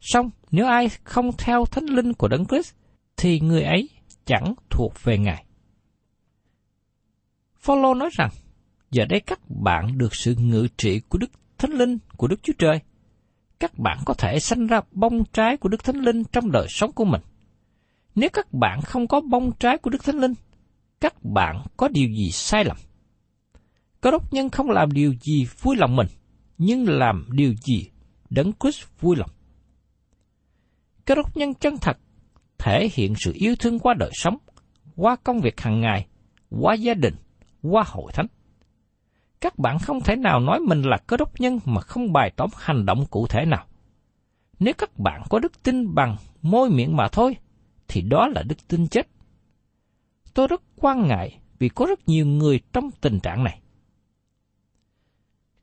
Xong, 0.00 0.30
nếu 0.50 0.66
ai 0.66 0.88
không 1.04 1.30
theo 1.38 1.64
Thánh 1.64 1.84
Linh 1.84 2.12
của 2.14 2.28
Đấng 2.28 2.46
Christ, 2.46 2.74
thì 3.16 3.40
người 3.40 3.62
ấy 3.62 3.88
chẳng 4.24 4.54
thuộc 4.70 4.92
về 5.04 5.18
Ngài. 5.18 5.44
Phaolô 7.56 7.94
nói 7.94 8.10
rằng, 8.12 8.30
giờ 8.90 9.04
đây 9.04 9.20
các 9.20 9.40
bạn 9.48 9.98
được 9.98 10.14
sự 10.14 10.34
ngự 10.34 10.68
trị 10.76 11.00
của 11.08 11.18
Đức 11.18 11.30
Thánh 11.58 11.72
Linh 11.72 11.98
của 12.16 12.26
Đức 12.26 12.42
Chúa 12.42 12.52
Trời. 12.58 12.80
Các 13.60 13.78
bạn 13.78 13.98
có 14.04 14.14
thể 14.14 14.40
sanh 14.40 14.66
ra 14.66 14.80
bông 14.90 15.24
trái 15.32 15.56
của 15.56 15.68
Đức 15.68 15.84
Thánh 15.84 15.96
Linh 15.96 16.24
trong 16.24 16.50
đời 16.50 16.66
sống 16.68 16.92
của 16.92 17.04
mình. 17.04 17.20
Nếu 18.14 18.28
các 18.32 18.52
bạn 18.52 18.80
không 18.82 19.08
có 19.08 19.20
bông 19.20 19.52
trái 19.52 19.78
của 19.78 19.90
Đức 19.90 20.04
Thánh 20.04 20.18
Linh, 20.18 20.34
các 21.00 21.24
bạn 21.24 21.62
có 21.76 21.88
điều 21.88 22.08
gì 22.08 22.30
sai 22.30 22.64
lầm? 22.64 22.76
Cơ 24.00 24.10
đốc 24.10 24.32
nhân 24.32 24.50
không 24.50 24.70
làm 24.70 24.92
điều 24.92 25.14
gì 25.22 25.46
vui 25.60 25.76
lòng 25.76 25.96
mình, 25.96 26.06
nhưng 26.58 26.88
làm 26.88 27.26
điều 27.32 27.54
gì 27.54 27.90
đấng 28.30 28.52
Christ 28.60 28.84
vui 29.00 29.16
lòng. 29.16 29.30
Cơ 31.04 31.14
đốc 31.14 31.36
nhân 31.36 31.54
chân 31.54 31.78
thật 31.80 31.98
thể 32.58 32.88
hiện 32.92 33.14
sự 33.18 33.32
yêu 33.34 33.54
thương 33.58 33.78
qua 33.78 33.94
đời 33.98 34.10
sống, 34.12 34.36
qua 34.96 35.16
công 35.16 35.40
việc 35.40 35.60
hàng 35.60 35.80
ngày, 35.80 36.06
qua 36.50 36.74
gia 36.74 36.94
đình, 36.94 37.14
qua 37.62 37.84
hội 37.86 38.12
thánh. 38.12 38.26
Các 39.40 39.58
bạn 39.58 39.78
không 39.78 40.00
thể 40.00 40.16
nào 40.16 40.40
nói 40.40 40.60
mình 40.60 40.82
là 40.82 40.96
cơ 41.06 41.16
đốc 41.16 41.40
nhân 41.40 41.58
mà 41.64 41.80
không 41.80 42.12
bày 42.12 42.30
tỏ 42.36 42.46
hành 42.56 42.86
động 42.86 43.06
cụ 43.10 43.26
thể 43.26 43.44
nào. 43.44 43.66
Nếu 44.58 44.74
các 44.78 44.98
bạn 44.98 45.22
có 45.30 45.38
đức 45.38 45.62
tin 45.62 45.94
bằng 45.94 46.16
môi 46.42 46.70
miệng 46.70 46.96
mà 46.96 47.08
thôi, 47.08 47.36
thì 47.88 48.02
đó 48.02 48.28
là 48.28 48.42
đức 48.42 48.68
tin 48.68 48.88
chết. 48.88 49.08
Tôi 50.34 50.46
rất 50.46 50.62
quan 50.76 51.08
ngại 51.08 51.38
vì 51.58 51.68
có 51.68 51.86
rất 51.86 52.08
nhiều 52.08 52.26
người 52.26 52.60
trong 52.72 52.90
tình 53.00 53.20
trạng 53.20 53.44
này. 53.44 53.60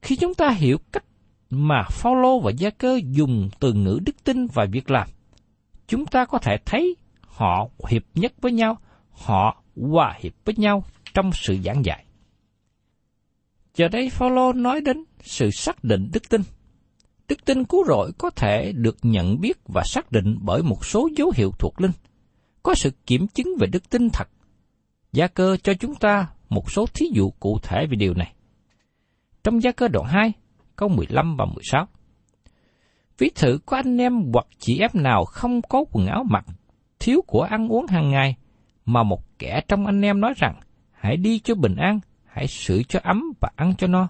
Khi 0.01 0.15
chúng 0.15 0.34
ta 0.34 0.50
hiểu 0.50 0.77
cách 0.91 1.05
mà 1.50 1.84
Phaolô 1.89 2.39
và 2.39 2.51
Gia 2.51 2.70
Cơ 2.70 3.00
dùng 3.05 3.50
từ 3.60 3.74
ngữ 3.74 4.00
đức 4.05 4.24
tin 4.24 4.48
và 4.48 4.65
việc 4.72 4.91
làm, 4.91 5.08
chúng 5.88 6.05
ta 6.05 6.25
có 6.25 6.38
thể 6.38 6.58
thấy 6.65 6.96
họ 7.22 7.67
hiệp 7.89 8.03
nhất 8.13 8.34
với 8.41 8.51
nhau, 8.51 8.77
họ 9.12 9.63
hòa 9.75 10.17
hiệp 10.20 10.34
với 10.46 10.55
nhau 10.58 10.84
trong 11.13 11.32
sự 11.34 11.58
giảng 11.65 11.86
dạy. 11.86 12.04
Giờ 13.75 13.88
đây 13.88 14.10
Phaolô 14.10 14.53
nói 14.53 14.82
đến 14.82 15.03
sự 15.22 15.51
xác 15.51 15.84
định 15.84 16.10
đức 16.13 16.29
tin. 16.29 16.41
Đức 17.27 17.46
tin 17.46 17.65
cứu 17.65 17.86
rỗi 17.88 18.12
có 18.17 18.29
thể 18.29 18.72
được 18.75 18.98
nhận 19.01 19.41
biết 19.41 19.58
và 19.65 19.84
xác 19.86 20.12
định 20.12 20.38
bởi 20.41 20.63
một 20.63 20.86
số 20.86 21.10
dấu 21.17 21.32
hiệu 21.36 21.51
thuộc 21.60 21.82
linh. 21.82 21.91
Có 22.63 22.75
sự 22.75 22.91
kiểm 23.05 23.27
chứng 23.27 23.48
về 23.60 23.67
đức 23.67 23.89
tin 23.89 24.10
thật. 24.10 24.27
Gia 25.12 25.27
cơ 25.27 25.58
cho 25.63 25.74
chúng 25.74 25.96
ta 25.96 26.27
một 26.50 26.72
số 26.72 26.86
thí 26.94 27.05
dụ 27.13 27.29
cụ 27.39 27.60
thể 27.63 27.86
về 27.89 27.96
điều 27.96 28.13
này. 28.13 28.34
Trong 29.44 29.63
gia 29.63 29.72
cơ 29.72 29.88
đoạn 29.88 30.05
2, 30.08 30.34
câu 30.75 30.89
15 30.89 31.38
và 31.38 31.46
16. 31.46 31.88
Ví 33.17 33.29
thử 33.36 33.60
có 33.65 33.77
anh 33.77 33.98
em 33.98 34.32
hoặc 34.34 34.48
chị 34.60 34.79
em 34.79 34.91
nào 34.94 35.25
không 35.25 35.62
có 35.62 35.86
quần 35.91 36.08
áo 36.08 36.24
mặc, 36.29 36.46
thiếu 37.00 37.22
của 37.27 37.41
ăn 37.41 37.67
uống 37.67 37.88
hàng 37.88 38.10
ngày, 38.10 38.36
mà 38.86 39.03
một 39.03 39.39
kẻ 39.39 39.62
trong 39.67 39.86
anh 39.86 40.01
em 40.01 40.22
nói 40.22 40.34
rằng, 40.38 40.60
hãy 40.91 41.17
đi 41.17 41.39
cho 41.39 41.55
bình 41.55 41.75
an, 41.75 42.00
hãy 42.36 42.48
sửa 42.48 42.84
cho 42.84 43.00
ấm 43.04 43.24
và 43.42 43.50
ăn 43.56 43.74
cho 43.77 43.88
no, 43.88 44.08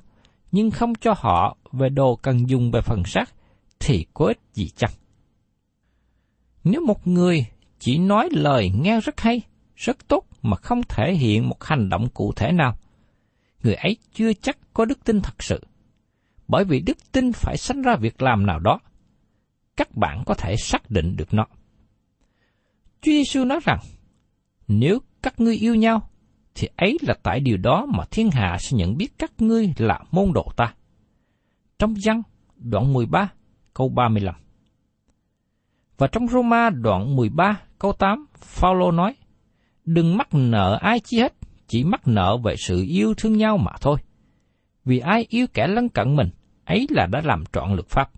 nhưng 0.52 0.72
không 0.72 0.96
cho 0.96 1.14
họ 1.18 1.58
về 1.72 1.90
đồ 1.90 2.16
cần 2.16 2.50
dùng 2.50 2.72
về 2.72 2.82
phần 2.82 3.04
xác, 3.06 3.34
thì 3.80 4.06
có 4.14 4.26
ích 4.26 4.40
gì 4.54 4.70
chăng? 4.70 4.92
Nếu 6.64 6.82
một 6.82 7.08
người 7.08 7.46
chỉ 7.80 7.98
nói 7.98 8.30
lời 8.32 8.72
nghe 8.82 9.00
rất 9.02 9.22
hay, 9.22 9.42
rất 9.76 10.08
tốt 10.08 10.26
mà 10.42 10.58
không 10.58 10.82
thể 10.90 11.14
hiện 11.14 11.50
một 11.50 11.64
hành 11.64 11.90
động 11.90 12.10
cụ 12.14 12.34
thể 12.36 12.52
nào, 12.52 12.78
người 13.64 13.74
ấy 13.74 13.98
chưa 14.14 14.34
chắc 14.34 14.58
có 14.74 14.86
đức 14.86 15.04
tin 15.04 15.22
thật 15.22 15.44
sự. 15.44 15.62
Bởi 16.48 16.64
vì 16.64 16.80
đức 16.80 16.98
tin 17.12 17.32
phải 17.34 17.58
sanh 17.58 17.82
ra 17.82 17.96
việc 17.96 18.22
làm 18.22 18.46
nào 18.46 18.60
đó. 18.60 18.80
Các 19.78 19.96
bạn 19.96 20.24
có 20.26 20.34
thể 20.34 20.56
xác 20.58 20.92
định 20.92 21.16
được 21.18 21.34
nó. 21.34 21.46
Chúa 23.02 23.12
Giêsu 23.12 23.46
nói 23.46 23.60
rằng, 23.64 23.80
nếu 24.68 25.00
các 25.22 25.40
ngươi 25.40 25.56
yêu 25.56 25.76
nhau, 25.76 26.10
thì 26.56 26.68
ấy 26.76 26.98
là 27.02 27.14
tại 27.24 27.40
điều 27.40 27.58
đó 27.58 27.86
mà 27.86 28.04
thiên 28.12 28.32
hạ 28.32 28.58
sẽ 28.60 28.78
nhận 28.78 28.98
biết 28.98 29.08
các 29.18 29.32
ngươi 29.38 29.74
là 29.78 30.00
môn 30.12 30.34
đồ 30.34 30.46
ta. 30.56 30.74
Trong 31.80 31.94
văn 32.06 32.22
đoạn 32.58 32.94
13 32.94 33.32
câu 33.74 33.90
35 33.90 34.36
Và 35.98 36.08
trong 36.08 36.28
Roma 36.28 36.70
đoạn 36.70 37.16
13 37.16 37.62
câu 37.80 37.94
8, 37.94 38.26
Phaolô 38.36 38.92
nói, 38.92 39.16
Đừng 39.86 40.18
mắc 40.18 40.28
nợ 40.32 40.78
ai 40.82 41.00
chi 41.00 41.20
hết, 41.20 41.34
chỉ 41.68 41.84
mắc 41.84 42.08
nợ 42.08 42.38
về 42.44 42.56
sự 42.58 42.86
yêu 42.88 43.14
thương 43.18 43.38
nhau 43.38 43.58
mà 43.58 43.72
thôi. 43.82 43.98
Vì 44.86 45.00
ai 45.00 45.26
yêu 45.30 45.48
kẻ 45.54 45.68
lân 45.68 45.90
cận 45.90 46.16
mình, 46.16 46.30
ấy 46.66 46.88
là 46.90 47.06
đã 47.06 47.22
làm 47.24 47.44
trọn 47.54 47.74
luật 47.74 47.88
pháp. 47.90 48.12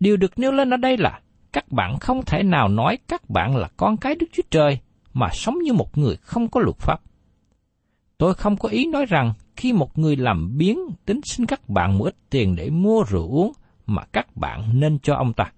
Điều 0.00 0.16
được 0.16 0.38
nêu 0.38 0.52
lên 0.52 0.74
ở 0.74 0.76
đây 0.76 0.96
là, 0.96 1.20
các 1.52 1.72
bạn 1.72 1.98
không 1.98 2.24
thể 2.24 2.42
nào 2.42 2.68
nói 2.68 2.98
các 3.08 3.30
bạn 3.30 3.56
là 3.56 3.68
con 3.76 3.96
cái 3.96 4.14
Đức 4.14 4.26
Chúa 4.32 4.42
Trời 4.50 4.78
mà 5.14 5.28
sống 5.32 5.58
như 5.58 5.72
một 5.72 5.98
người 5.98 6.16
không 6.16 6.48
có 6.48 6.60
luật 6.60 6.76
pháp. 6.78 7.00
Tôi 8.18 8.34
không 8.34 8.56
có 8.56 8.68
ý 8.68 8.86
nói 8.86 9.06
rằng 9.06 9.32
khi 9.56 9.72
một 9.72 9.98
người 9.98 10.16
làm 10.16 10.58
biến, 10.58 10.78
tính 11.06 11.20
xin 11.24 11.46
các 11.46 11.68
bạn 11.68 11.98
một 11.98 12.04
ít 12.04 12.14
tiền 12.30 12.56
để 12.56 12.70
mua 12.70 13.04
rượu 13.08 13.28
uống 13.28 13.52
mà 13.86 14.04
các 14.12 14.36
bạn 14.36 14.80
nên 14.80 14.98
cho 14.98 15.14
ông 15.14 15.32
ta. 15.32 15.52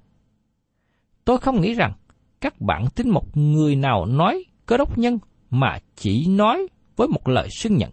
Tôi 1.25 1.38
không 1.38 1.60
nghĩ 1.60 1.75
rằng 1.75 1.92
các 2.40 2.60
bạn 2.60 2.86
tin 2.94 3.10
một 3.10 3.36
người 3.36 3.76
nào 3.76 4.06
nói 4.06 4.44
cơ 4.66 4.76
đốc 4.76 4.98
nhân 4.98 5.18
mà 5.50 5.78
chỉ 5.96 6.26
nói 6.26 6.66
với 6.96 7.08
một 7.08 7.28
lời 7.28 7.48
xưng 7.50 7.76
nhận. 7.76 7.90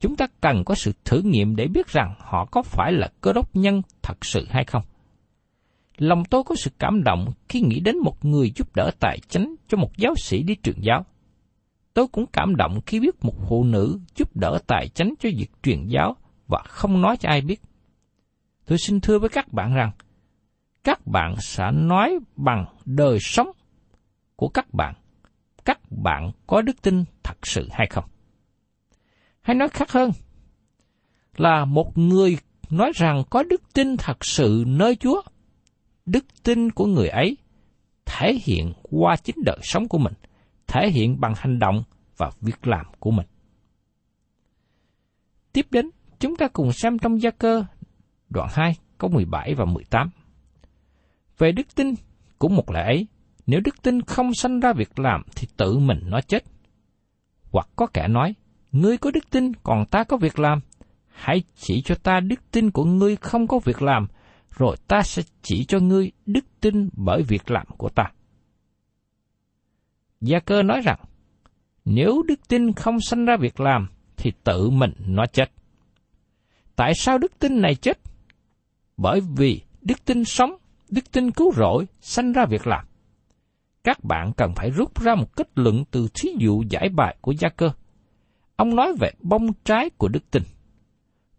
Chúng 0.00 0.16
ta 0.16 0.26
cần 0.40 0.64
có 0.64 0.74
sự 0.74 0.92
thử 1.04 1.20
nghiệm 1.24 1.56
để 1.56 1.66
biết 1.66 1.88
rằng 1.88 2.14
họ 2.18 2.44
có 2.44 2.62
phải 2.62 2.92
là 2.92 3.08
cơ 3.20 3.32
đốc 3.32 3.56
nhân 3.56 3.82
thật 4.02 4.24
sự 4.24 4.46
hay 4.50 4.64
không. 4.64 4.82
Lòng 6.02 6.24
tôi 6.24 6.42
có 6.44 6.54
sự 6.58 6.70
cảm 6.78 7.02
động 7.04 7.32
khi 7.48 7.60
nghĩ 7.60 7.80
đến 7.80 7.98
một 7.98 8.24
người 8.24 8.52
giúp 8.56 8.76
đỡ 8.76 8.90
tài 9.00 9.18
chánh 9.28 9.54
cho 9.68 9.78
một 9.78 9.96
giáo 9.96 10.14
sĩ 10.16 10.42
đi 10.42 10.56
truyền 10.62 10.80
giáo. 10.80 11.06
Tôi 11.94 12.06
cũng 12.08 12.26
cảm 12.32 12.56
động 12.56 12.80
khi 12.86 13.00
biết 13.00 13.24
một 13.24 13.34
phụ 13.48 13.64
nữ 13.64 14.00
giúp 14.16 14.36
đỡ 14.36 14.58
tài 14.66 14.88
chánh 14.88 15.14
cho 15.20 15.28
việc 15.36 15.50
truyền 15.62 15.86
giáo 15.86 16.16
và 16.48 16.62
không 16.68 17.00
nói 17.00 17.16
cho 17.16 17.28
ai 17.28 17.40
biết. 17.40 17.62
Tôi 18.66 18.78
xin 18.78 19.00
thưa 19.00 19.18
với 19.18 19.28
các 19.28 19.52
bạn 19.52 19.74
rằng, 19.74 19.90
các 20.84 21.06
bạn 21.06 21.34
sẽ 21.40 21.70
nói 21.72 22.18
bằng 22.36 22.66
đời 22.84 23.18
sống 23.20 23.48
của 24.36 24.48
các 24.48 24.74
bạn, 24.74 24.94
các 25.64 25.78
bạn 25.90 26.30
có 26.46 26.62
đức 26.62 26.82
tin 26.82 27.04
thật 27.22 27.46
sự 27.46 27.68
hay 27.72 27.86
không. 27.90 28.04
Hay 29.40 29.56
nói 29.56 29.68
khác 29.68 29.92
hơn, 29.92 30.10
là 31.36 31.64
một 31.64 31.98
người 31.98 32.38
nói 32.70 32.92
rằng 32.94 33.22
có 33.30 33.42
đức 33.42 33.62
tin 33.74 33.96
thật 33.96 34.24
sự 34.24 34.64
nơi 34.66 34.96
Chúa 34.96 35.22
đức 36.06 36.24
tin 36.42 36.70
của 36.70 36.86
người 36.86 37.08
ấy 37.08 37.36
thể 38.04 38.34
hiện 38.42 38.72
qua 38.82 39.16
chính 39.16 39.36
đời 39.44 39.58
sống 39.62 39.88
của 39.88 39.98
mình, 39.98 40.14
thể 40.66 40.90
hiện 40.90 41.20
bằng 41.20 41.34
hành 41.36 41.58
động 41.58 41.82
và 42.16 42.30
việc 42.40 42.66
làm 42.66 42.86
của 42.98 43.10
mình. 43.10 43.26
Tiếp 45.52 45.66
đến, 45.70 45.90
chúng 46.18 46.36
ta 46.36 46.48
cùng 46.48 46.72
xem 46.72 46.98
trong 46.98 47.22
gia 47.22 47.30
cơ 47.30 47.64
đoạn 48.30 48.48
2 48.52 48.76
câu 48.98 49.10
17 49.10 49.54
và 49.54 49.64
18. 49.64 50.10
Về 51.38 51.52
đức 51.52 51.74
tin, 51.74 51.94
cũng 52.38 52.56
một 52.56 52.70
lẽ 52.70 52.82
ấy, 52.82 53.06
nếu 53.46 53.60
đức 53.64 53.82
tin 53.82 54.02
không 54.02 54.34
sanh 54.34 54.60
ra 54.60 54.72
việc 54.72 54.98
làm 54.98 55.22
thì 55.36 55.48
tự 55.56 55.78
mình 55.78 55.98
nó 56.04 56.20
chết. 56.20 56.44
Hoặc 57.50 57.68
có 57.76 57.86
kẻ 57.86 58.08
nói, 58.08 58.34
ngươi 58.72 58.98
có 58.98 59.10
đức 59.10 59.30
tin 59.30 59.54
còn 59.54 59.86
ta 59.86 60.04
có 60.04 60.16
việc 60.16 60.38
làm, 60.38 60.60
hãy 61.08 61.42
chỉ 61.54 61.82
cho 61.84 61.94
ta 61.94 62.20
đức 62.20 62.50
tin 62.50 62.70
của 62.70 62.84
ngươi 62.84 63.16
không 63.16 63.46
có 63.46 63.58
việc 63.58 63.82
làm, 63.82 64.06
rồi 64.56 64.76
ta 64.88 65.02
sẽ 65.02 65.22
chỉ 65.42 65.64
cho 65.64 65.78
ngươi 65.78 66.12
đức 66.26 66.44
tin 66.60 66.88
bởi 66.92 67.22
việc 67.22 67.50
làm 67.50 67.66
của 67.66 67.88
ta. 67.88 68.04
Gia 70.20 70.40
cơ 70.40 70.62
nói 70.62 70.80
rằng, 70.80 70.98
nếu 71.84 72.22
đức 72.28 72.48
tin 72.48 72.72
không 72.72 73.00
sanh 73.00 73.24
ra 73.24 73.36
việc 73.36 73.60
làm, 73.60 73.88
thì 74.16 74.32
tự 74.44 74.70
mình 74.70 74.92
nó 74.98 75.26
chết. 75.26 75.50
Tại 76.76 76.92
sao 76.94 77.18
đức 77.18 77.38
tin 77.38 77.60
này 77.60 77.74
chết? 77.74 77.98
Bởi 78.96 79.20
vì 79.36 79.60
đức 79.82 80.04
tin 80.04 80.24
sống, 80.24 80.56
đức 80.88 81.12
tin 81.12 81.30
cứu 81.30 81.52
rỗi, 81.52 81.86
sanh 82.00 82.32
ra 82.32 82.46
việc 82.46 82.66
làm. 82.66 82.86
Các 83.84 84.04
bạn 84.04 84.32
cần 84.36 84.52
phải 84.56 84.70
rút 84.70 85.00
ra 85.00 85.14
một 85.14 85.36
kết 85.36 85.48
luận 85.54 85.84
từ 85.90 86.08
thí 86.14 86.30
dụ 86.38 86.62
giải 86.70 86.88
bài 86.88 87.16
của 87.20 87.32
Gia 87.32 87.48
cơ. 87.48 87.70
Ông 88.56 88.76
nói 88.76 88.92
về 89.00 89.10
bông 89.20 89.52
trái 89.64 89.90
của 89.90 90.08
đức 90.08 90.30
tin. 90.30 90.42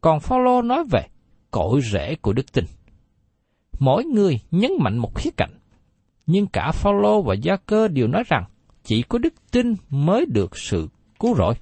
Còn 0.02 0.20
Phaolô 0.20 0.62
nói 0.62 0.84
về 0.92 1.08
cội 1.52 1.82
rễ 1.92 2.16
của 2.16 2.34
đức 2.34 2.52
tin. 2.54 2.66
Mỗi 3.80 4.06
người 4.06 4.40
nhấn 4.52 4.72
mạnh 4.80 4.98
một 4.98 5.16
khía 5.16 5.30
cạnh, 5.38 5.54
nhưng 6.26 6.48
cả 6.48 6.72
Phaolô 6.72 7.22
và 7.22 7.34
Gia 7.34 7.56
cơ 7.56 7.88
đều 7.88 8.08
nói 8.08 8.24
rằng 8.28 8.44
chỉ 8.84 9.02
có 9.02 9.20
đức 9.20 9.34
tin 9.52 9.74
mới 9.90 10.26
được 10.26 10.58
sự 10.58 10.88
cứu 11.20 11.36
rỗi. 11.36 11.54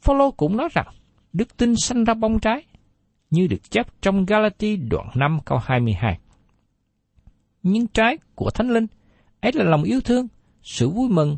Phaolô 0.00 0.30
cũng 0.30 0.56
nói 0.56 0.68
rằng 0.72 0.86
đức 1.32 1.56
tin 1.56 1.74
sanh 1.76 2.04
ra 2.04 2.14
bông 2.14 2.40
trái, 2.40 2.64
như 3.30 3.46
được 3.46 3.70
chép 3.70 3.86
trong 4.00 4.26
Galati 4.26 4.76
đoạn 4.76 5.10
5 5.14 5.38
câu 5.44 5.58
22. 5.62 6.18
Nhưng 7.62 7.86
trái 7.86 8.18
của 8.34 8.50
Thánh 8.50 8.70
Linh 8.70 8.86
ấy 9.40 9.52
là 9.54 9.64
lòng 9.64 9.82
yêu 9.82 10.00
thương, 10.00 10.26
sự 10.62 10.88
vui 10.88 11.08
mừng, 11.08 11.36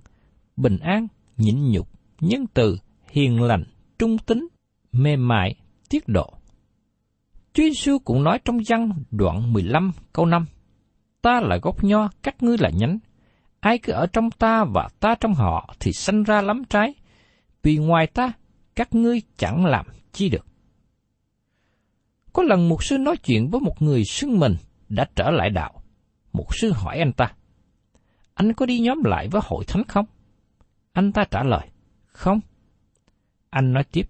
bình 0.57 0.79
an, 0.79 1.07
nhịn 1.37 1.71
nhục, 1.71 1.89
nhân 2.21 2.47
từ, 2.55 2.79
hiền 3.11 3.43
lành, 3.43 3.65
trung 3.99 4.19
tính, 4.19 4.49
mềm 4.93 5.29
mại, 5.29 5.55
tiết 5.89 6.09
độ. 6.09 6.40
Chúa 7.53 7.63
Giêsu 7.63 7.99
cũng 7.99 8.25
nói 8.25 8.39
trong 8.45 8.59
văn 8.69 8.93
đoạn 9.11 9.53
15 9.53 9.93
câu 10.13 10.27
5, 10.27 10.47
Ta 11.23 11.41
là 11.41 11.57
gốc 11.63 11.85
nho, 11.85 12.09
các 12.23 12.43
ngươi 12.43 12.57
là 12.61 12.71
nhánh. 12.71 12.99
Ai 13.61 13.79
cứ 13.79 13.93
ở 13.93 14.07
trong 14.07 14.31
ta 14.31 14.65
và 14.65 14.89
ta 15.01 15.15
trong 15.21 15.35
họ 15.35 15.75
thì 15.81 15.93
sanh 15.93 16.23
ra 16.23 16.43
lắm 16.43 16.63
trái, 16.71 16.95
vì 17.63 17.77
ngoài 17.77 18.07
ta, 18.07 18.33
các 18.75 18.95
ngươi 18.95 19.23
chẳng 19.37 19.67
làm 19.67 19.87
chi 20.13 20.29
được. 20.29 20.47
Có 22.33 22.43
lần 22.43 22.69
một 22.69 22.85
sư 22.85 22.99
nói 22.99 23.17
chuyện 23.17 23.51
với 23.51 23.61
một 23.61 23.83
người 23.83 24.05
xưng 24.05 24.39
mình 24.39 24.57
đã 24.89 25.07
trở 25.15 25.31
lại 25.31 25.51
đạo. 25.51 25.83
Một 26.33 26.47
sư 26.55 26.73
hỏi 26.75 26.99
anh 26.99 27.13
ta, 27.13 27.33
anh 28.35 28.53
có 28.53 28.67
đi 28.67 28.81
nhóm 28.81 29.05
lại 29.05 29.29
với 29.29 29.43
hội 29.45 29.65
thánh 29.65 29.85
không? 29.89 30.07
Anh 30.93 31.13
ta 31.13 31.25
trả 31.31 31.43
lời, 31.43 31.69
không. 32.07 32.41
Anh 33.51 33.73
nói 33.73 33.85
tiếp, 33.93 34.07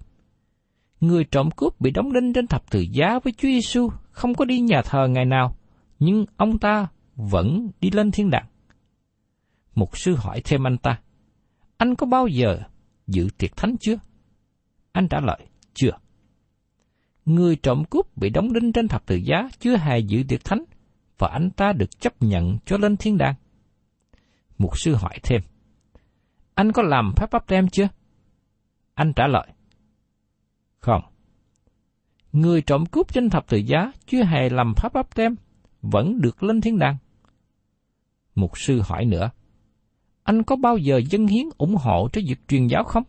người 1.00 1.24
trộm 1.24 1.50
cướp 1.50 1.80
bị 1.80 1.90
đóng 1.90 2.12
đinh 2.12 2.32
trên 2.32 2.46
thập 2.46 2.70
tự 2.70 2.80
giá 2.92 3.18
với 3.24 3.32
Chúa 3.32 3.48
Giêsu 3.48 3.90
không 4.10 4.34
có 4.34 4.44
đi 4.44 4.60
nhà 4.60 4.82
thờ 4.84 5.08
ngày 5.08 5.24
nào, 5.24 5.56
nhưng 5.98 6.24
ông 6.36 6.58
ta 6.58 6.88
vẫn 7.16 7.70
đi 7.80 7.90
lên 7.90 8.10
thiên 8.10 8.30
đàng. 8.30 8.46
Một 9.74 9.96
sư 9.96 10.14
hỏi 10.16 10.40
thêm 10.44 10.66
anh 10.66 10.78
ta, 10.78 11.00
anh 11.76 11.94
có 11.94 12.06
bao 12.06 12.26
giờ 12.26 12.58
dự 13.06 13.28
tiệc 13.38 13.56
thánh 13.56 13.76
chưa? 13.80 13.96
Anh 14.92 15.08
trả 15.08 15.20
lời, 15.20 15.46
chưa. 15.74 15.90
Người 17.24 17.56
trộm 17.56 17.84
cướp 17.90 18.16
bị 18.16 18.30
đóng 18.30 18.52
đinh 18.52 18.72
trên 18.72 18.88
thập 18.88 19.06
tự 19.06 19.16
giá 19.16 19.48
chưa 19.58 19.76
hề 19.76 19.98
dự 19.98 20.22
tiệc 20.28 20.44
thánh, 20.44 20.64
và 21.18 21.28
anh 21.28 21.50
ta 21.50 21.72
được 21.72 22.00
chấp 22.00 22.22
nhận 22.22 22.58
cho 22.66 22.76
lên 22.76 22.96
thiên 22.96 23.18
đàng. 23.18 23.34
Mục 24.58 24.78
sư 24.78 24.94
hỏi 24.94 25.18
thêm, 25.22 25.40
anh 26.54 26.72
có 26.72 26.82
làm 26.82 27.12
phép 27.16 27.26
bắp 27.30 27.46
tem 27.46 27.68
chưa? 27.68 27.88
Anh 28.94 29.12
trả 29.16 29.26
lời, 29.26 29.46
không. 30.80 31.02
Người 32.32 32.62
trộm 32.62 32.86
cướp 32.86 33.12
trên 33.12 33.30
thập 33.30 33.48
tự 33.48 33.56
giá 33.56 33.92
chưa 34.06 34.24
hề 34.24 34.48
làm 34.48 34.74
pháp 34.76 34.92
bắp 34.92 35.14
tem, 35.14 35.34
vẫn 35.82 36.20
được 36.20 36.42
lên 36.42 36.60
thiên 36.60 36.78
đàng. 36.78 36.96
Mục 38.34 38.58
sư 38.58 38.80
hỏi 38.84 39.04
nữa, 39.04 39.30
anh 40.22 40.42
có 40.42 40.56
bao 40.56 40.76
giờ 40.76 41.00
dân 41.10 41.26
hiến 41.26 41.46
ủng 41.58 41.74
hộ 41.74 42.08
cho 42.12 42.20
việc 42.26 42.48
truyền 42.48 42.66
giáo 42.66 42.84
không? 42.84 43.02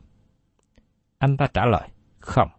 Anh 1.17 1.37
ta 1.37 1.47
trả 1.53 1.65
lời, 1.65 1.89
không. 2.19 2.49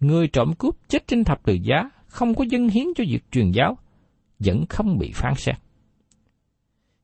Người 0.00 0.28
trộm 0.28 0.52
cướp 0.58 0.74
chết 0.88 1.06
trên 1.06 1.24
thập 1.24 1.42
tự 1.42 1.52
giá 1.52 1.90
không 2.06 2.34
có 2.34 2.44
dân 2.44 2.68
hiến 2.68 2.86
cho 2.96 3.04
việc 3.08 3.24
truyền 3.30 3.50
giáo, 3.50 3.78
vẫn 4.38 4.64
không 4.68 4.98
bị 4.98 5.12
phán 5.14 5.34
xét. 5.36 5.56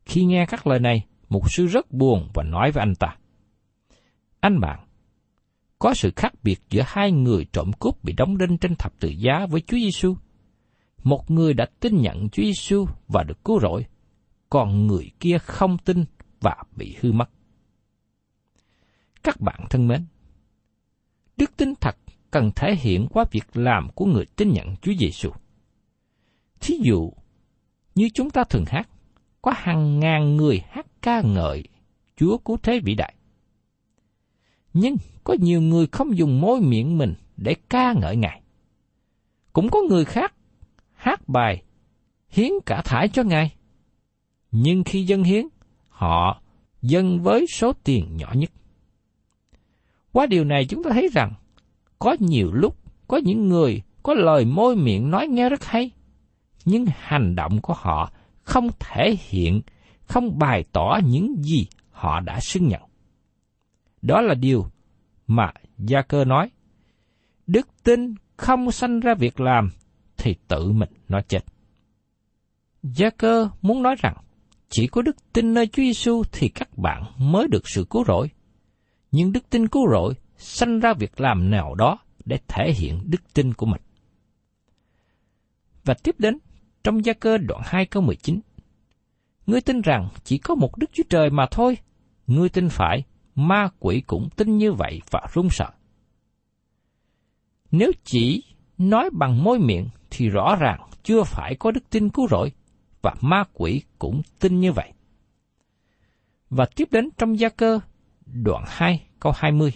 Khi 0.04 0.24
nghe 0.24 0.46
các 0.46 0.66
lời 0.66 0.78
này, 0.80 1.06
mục 1.28 1.50
sư 1.50 1.66
rất 1.66 1.90
buồn 1.90 2.28
và 2.34 2.42
nói 2.42 2.70
với 2.70 2.82
anh 2.82 2.94
ta. 2.94 3.16
Anh 4.40 4.60
bạn, 4.60 4.80
có 5.80 5.94
sự 5.94 6.10
khác 6.16 6.32
biệt 6.42 6.60
giữa 6.70 6.82
hai 6.86 7.12
người 7.12 7.46
trộm 7.52 7.70
cướp 7.80 8.04
bị 8.04 8.12
đóng 8.12 8.38
đinh 8.38 8.58
trên 8.58 8.76
thập 8.76 9.00
tự 9.00 9.08
giá 9.08 9.46
với 9.50 9.60
Chúa 9.60 9.76
Giêsu. 9.76 10.16
Một 11.02 11.30
người 11.30 11.54
đã 11.54 11.66
tin 11.80 12.00
nhận 12.00 12.28
Chúa 12.28 12.42
Giêsu 12.42 12.86
và 13.08 13.24
được 13.24 13.44
cứu 13.44 13.60
rỗi, 13.60 13.86
còn 14.50 14.86
người 14.86 15.10
kia 15.20 15.38
không 15.38 15.78
tin 15.78 16.04
và 16.40 16.56
bị 16.76 16.96
hư 17.00 17.12
mất. 17.12 17.30
Các 19.22 19.40
bạn 19.40 19.66
thân 19.70 19.88
mến, 19.88 20.06
đức 21.36 21.56
tin 21.56 21.74
thật 21.80 21.96
cần 22.30 22.50
thể 22.56 22.76
hiện 22.76 23.06
qua 23.10 23.24
việc 23.30 23.56
làm 23.56 23.88
của 23.94 24.04
người 24.04 24.26
tin 24.36 24.52
nhận 24.52 24.76
Chúa 24.82 24.92
Giêsu. 24.98 25.30
Thí 26.60 26.78
dụ, 26.82 27.12
như 27.94 28.08
chúng 28.14 28.30
ta 28.30 28.44
thường 28.44 28.64
hát, 28.66 28.88
có 29.42 29.52
hàng 29.56 30.00
ngàn 30.00 30.36
người 30.36 30.62
hát 30.68 30.86
ca 31.02 31.22
ngợi 31.22 31.64
Chúa 32.16 32.38
cứu 32.38 32.56
thế 32.62 32.80
vĩ 32.84 32.94
đại. 32.94 33.14
Nhưng 34.72 34.96
có 35.24 35.37
nhiều 35.40 35.61
người 35.61 35.87
không 35.87 36.16
dùng 36.16 36.40
môi 36.40 36.61
miệng 36.61 36.98
mình 36.98 37.14
để 37.37 37.54
ca 37.68 37.92
ngợi 37.92 38.16
Ngài. 38.16 38.42
Cũng 39.52 39.68
có 39.70 39.78
người 39.88 40.04
khác 40.04 40.35
hát 40.94 41.28
bài 41.28 41.62
hiến 42.28 42.52
cả 42.66 42.83
thải 42.85 43.09
cho 43.09 43.22
Ngài. 43.22 43.54
Nhưng 44.50 44.85
khi 44.85 45.04
dân 45.04 45.22
hiến, 45.22 45.46
họ 45.88 46.40
dân 46.83 47.20
với 47.22 47.46
số 47.46 47.72
tiền 47.85 48.16
nhỏ 48.16 48.33
nhất. 48.35 48.50
Qua 50.12 50.26
điều 50.26 50.44
này 50.44 50.66
chúng 50.66 50.83
ta 50.83 50.90
thấy 50.92 51.09
rằng, 51.12 51.33
có 51.98 52.16
nhiều 52.18 52.52
lúc 52.52 52.76
có 53.09 53.16
những 53.16 53.48
người 53.48 53.83
có 54.02 54.14
lời 54.14 54.44
môi 54.44 54.76
miệng 54.76 55.11
nói 55.11 55.28
nghe 55.28 55.48
rất 55.48 55.64
hay, 55.64 55.90
nhưng 56.64 56.87
hành 56.98 57.35
động 57.37 57.61
của 57.61 57.74
họ 57.76 58.12
không 58.42 58.68
thể 58.78 59.16
hiện, 59.28 59.61
không 60.02 60.38
bày 60.38 60.64
tỏ 60.72 60.98
những 61.04 61.35
gì 61.42 61.66
họ 61.90 62.20
đã 62.20 62.40
xưng 62.40 62.68
nhận. 62.68 62.89
Đó 64.02 64.20
là 64.20 64.34
điều 64.34 64.66
mà 65.26 65.52
Gia 65.78 66.02
Cơ 66.02 66.24
nói. 66.24 66.50
Đức 67.46 67.68
tin 67.84 68.14
không 68.36 68.72
sanh 68.72 69.00
ra 69.00 69.14
việc 69.14 69.40
làm 69.40 69.70
thì 70.16 70.34
tự 70.48 70.72
mình 70.72 70.90
nó 71.08 71.20
chết. 71.28 71.40
Gia 72.82 73.10
Cơ 73.10 73.48
muốn 73.62 73.82
nói 73.82 73.94
rằng 73.98 74.16
chỉ 74.68 74.86
có 74.86 75.02
đức 75.02 75.16
tin 75.32 75.54
nơi 75.54 75.66
Chúa 75.66 75.82
Giêsu 75.82 76.22
thì 76.32 76.48
các 76.48 76.78
bạn 76.78 77.02
mới 77.18 77.48
được 77.48 77.68
sự 77.68 77.86
cứu 77.90 78.04
rỗi. 78.04 78.30
Nhưng 79.12 79.32
đức 79.32 79.50
tin 79.50 79.68
cứu 79.68 79.90
rỗi 79.90 80.14
sanh 80.36 80.80
ra 80.80 80.94
việc 80.94 81.20
làm 81.20 81.50
nào 81.50 81.74
đó 81.74 81.98
để 82.24 82.38
thể 82.48 82.72
hiện 82.72 83.00
đức 83.04 83.34
tin 83.34 83.54
của 83.54 83.66
mình. 83.66 83.80
Và 85.84 85.94
tiếp 85.94 86.14
đến, 86.18 86.38
trong 86.84 87.04
gia 87.04 87.12
cơ 87.12 87.38
đoạn 87.38 87.62
2 87.64 87.86
câu 87.86 88.02
19. 88.02 88.40
Ngươi 89.46 89.60
tin 89.60 89.80
rằng 89.80 90.08
chỉ 90.24 90.38
có 90.38 90.54
một 90.54 90.78
Đức 90.78 90.90
Chúa 90.92 91.02
Trời 91.10 91.30
mà 91.30 91.46
thôi. 91.50 91.76
Ngươi 92.26 92.48
tin 92.48 92.68
phải, 92.68 93.04
ma 93.48 93.68
quỷ 93.79 94.03
cũng 94.07 94.29
tin 94.37 94.59
như 94.59 94.72
vậy 94.72 95.00
và 95.11 95.20
run 95.33 95.48
sợ. 95.50 95.70
Nếu 97.70 97.92
chỉ 98.05 98.44
nói 98.79 99.11
bằng 99.12 99.44
môi 99.44 99.59
miệng 99.59 99.88
thì 100.11 100.29
rõ 100.29 100.57
ràng 100.61 100.81
chưa 101.03 101.22
phải 101.22 101.57
có 101.59 101.70
đức 101.70 101.90
tin 101.90 102.09
cứu 102.09 102.29
rỗi, 102.29 102.53
và 103.03 103.14
ma 103.20 103.44
quỷ 103.53 103.83
cũng 103.98 104.22
tin 104.38 104.61
như 104.61 104.72
vậy. 104.72 104.92
Và 106.50 106.66
tiếp 106.76 106.88
đến 106.90 107.09
trong 107.18 107.38
gia 107.38 107.48
cơ, 107.48 107.81
đoạn 108.26 108.64
2 108.66 109.07
câu 109.20 109.33
20. 109.37 109.72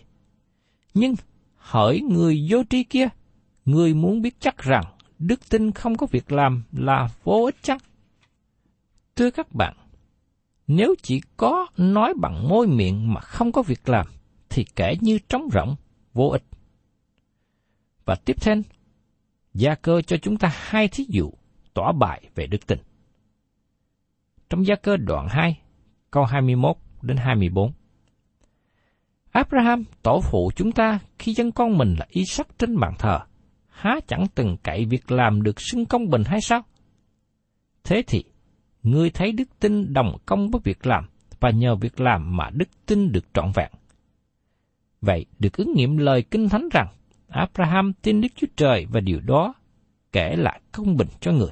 Nhưng 0.95 1.15
hỏi 1.57 2.01
người 2.11 2.47
vô 2.51 2.63
tri 2.71 2.85
kia, 2.85 3.09
người 3.65 3.95
muốn 3.95 4.23
biết 4.23 4.41
chắc 4.41 4.59
rằng 4.59 4.85
đức 5.19 5.49
tin 5.49 5.73
không 5.73 5.97
có 5.97 6.07
việc 6.11 6.33
làm 6.33 6.63
là 6.73 7.09
vô 7.25 7.45
ích 7.45 7.57
chắc 7.63 7.83
Thưa 9.17 9.31
các 9.31 9.55
bạn, 9.55 9.77
nếu 10.67 10.95
chỉ 11.03 11.21
có 11.37 11.67
nói 11.77 12.15
bằng 12.21 12.49
môi 12.49 12.67
miệng 12.67 13.13
mà 13.15 13.21
không 13.21 13.53
có 13.53 13.63
việc 13.63 13.89
làm, 13.89 14.07
thì 14.49 14.65
kể 14.77 14.97
như 15.01 15.19
trống 15.29 15.49
rỗng, 15.53 15.77
vô 16.13 16.29
ích. 16.29 16.43
Và 18.05 18.15
tiếp 18.25 18.37
theo, 18.41 18.57
Gia 19.55 19.75
cơ 19.75 20.03
cho 20.03 20.17
chúng 20.17 20.37
ta 20.37 20.53
hai 20.55 20.89
thí 20.89 21.07
dụ 21.09 21.31
tỏ 21.75 21.93
bài 21.93 22.31
về 22.35 22.47
đức 22.47 22.67
tin. 22.67 22.79
Trong 24.51 24.67
Gia 24.67 24.75
cơ 24.75 24.97
đoạn 24.97 25.29
2, 25.29 25.61
câu 26.11 26.25
21 26.25 26.77
đến 27.03 27.17
24. 27.17 27.73
Abraham, 29.31 29.85
tổ 30.03 30.21
phụ 30.21 30.51
chúng 30.57 30.73
ta, 30.73 30.99
khi 31.19 31.35
dân 31.35 31.53
con 31.53 31.79
mình 31.79 31.95
là 31.99 32.07
Isaac 32.09 32.59
trên 32.59 32.81
bàn 32.81 32.95
thờ, 32.99 33.21
há 33.69 34.01
chẳng 34.07 34.27
từng 34.35 34.57
cậy 34.63 34.85
việc 34.85 35.11
làm 35.11 35.43
được 35.43 35.61
xưng 35.61 35.87
công 35.87 36.11
bình 36.11 36.23
hay 36.27 36.41
sao? 36.41 36.63
Thế 37.85 38.03
thì, 38.07 38.25
ngươi 38.85 39.11
thấy 39.11 39.33
đức 39.33 39.49
tin 39.61 39.93
đồng 39.93 40.17
công 40.27 40.51
với 40.51 40.61
việc 40.65 40.87
làm, 40.87 41.09
và 41.41 41.51
nhờ 41.51 41.75
việc 41.75 42.01
làm 42.01 42.37
mà 42.37 42.51
đức 42.53 42.69
tin 42.87 43.13
được 43.13 43.25
trọn 43.35 43.51
vẹn. 43.55 43.71
Vậy 45.01 45.27
được 45.39 45.57
ứng 45.57 45.73
nghiệm 45.75 45.97
lời 45.97 46.23
kinh 46.23 46.49
thánh 46.49 46.69
rằng, 46.73 46.89
Abraham 47.29 47.93
tin 47.93 48.21
Đức 48.21 48.29
Chúa 48.37 48.47
Trời 48.57 48.87
và 48.91 49.01
điều 49.01 49.21
đó 49.21 49.55
kể 50.13 50.37
là 50.37 50.61
công 50.73 50.97
bình 50.97 51.09
cho 51.21 51.33
người, 51.33 51.51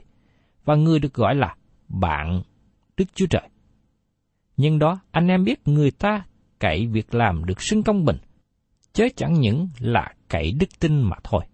và 0.64 0.74
người 0.74 0.98
được 0.98 1.14
gọi 1.14 1.34
là 1.34 1.56
bạn 1.88 2.42
Đức 2.96 3.04
Chúa 3.14 3.26
Trời. 3.26 3.48
Nhưng 4.56 4.78
đó 4.78 5.00
anh 5.10 5.28
em 5.28 5.44
biết 5.44 5.68
người 5.68 5.90
ta 5.90 6.24
cậy 6.58 6.86
việc 6.86 7.14
làm 7.14 7.44
được 7.44 7.62
xưng 7.62 7.82
công 7.82 8.04
bình, 8.04 8.16
chứ 8.92 9.08
chẳng 9.16 9.40
những 9.40 9.68
là 9.78 10.14
cậy 10.28 10.52
đức 10.52 10.78
tin 10.80 11.02
mà 11.02 11.16
thôi. 11.24 11.44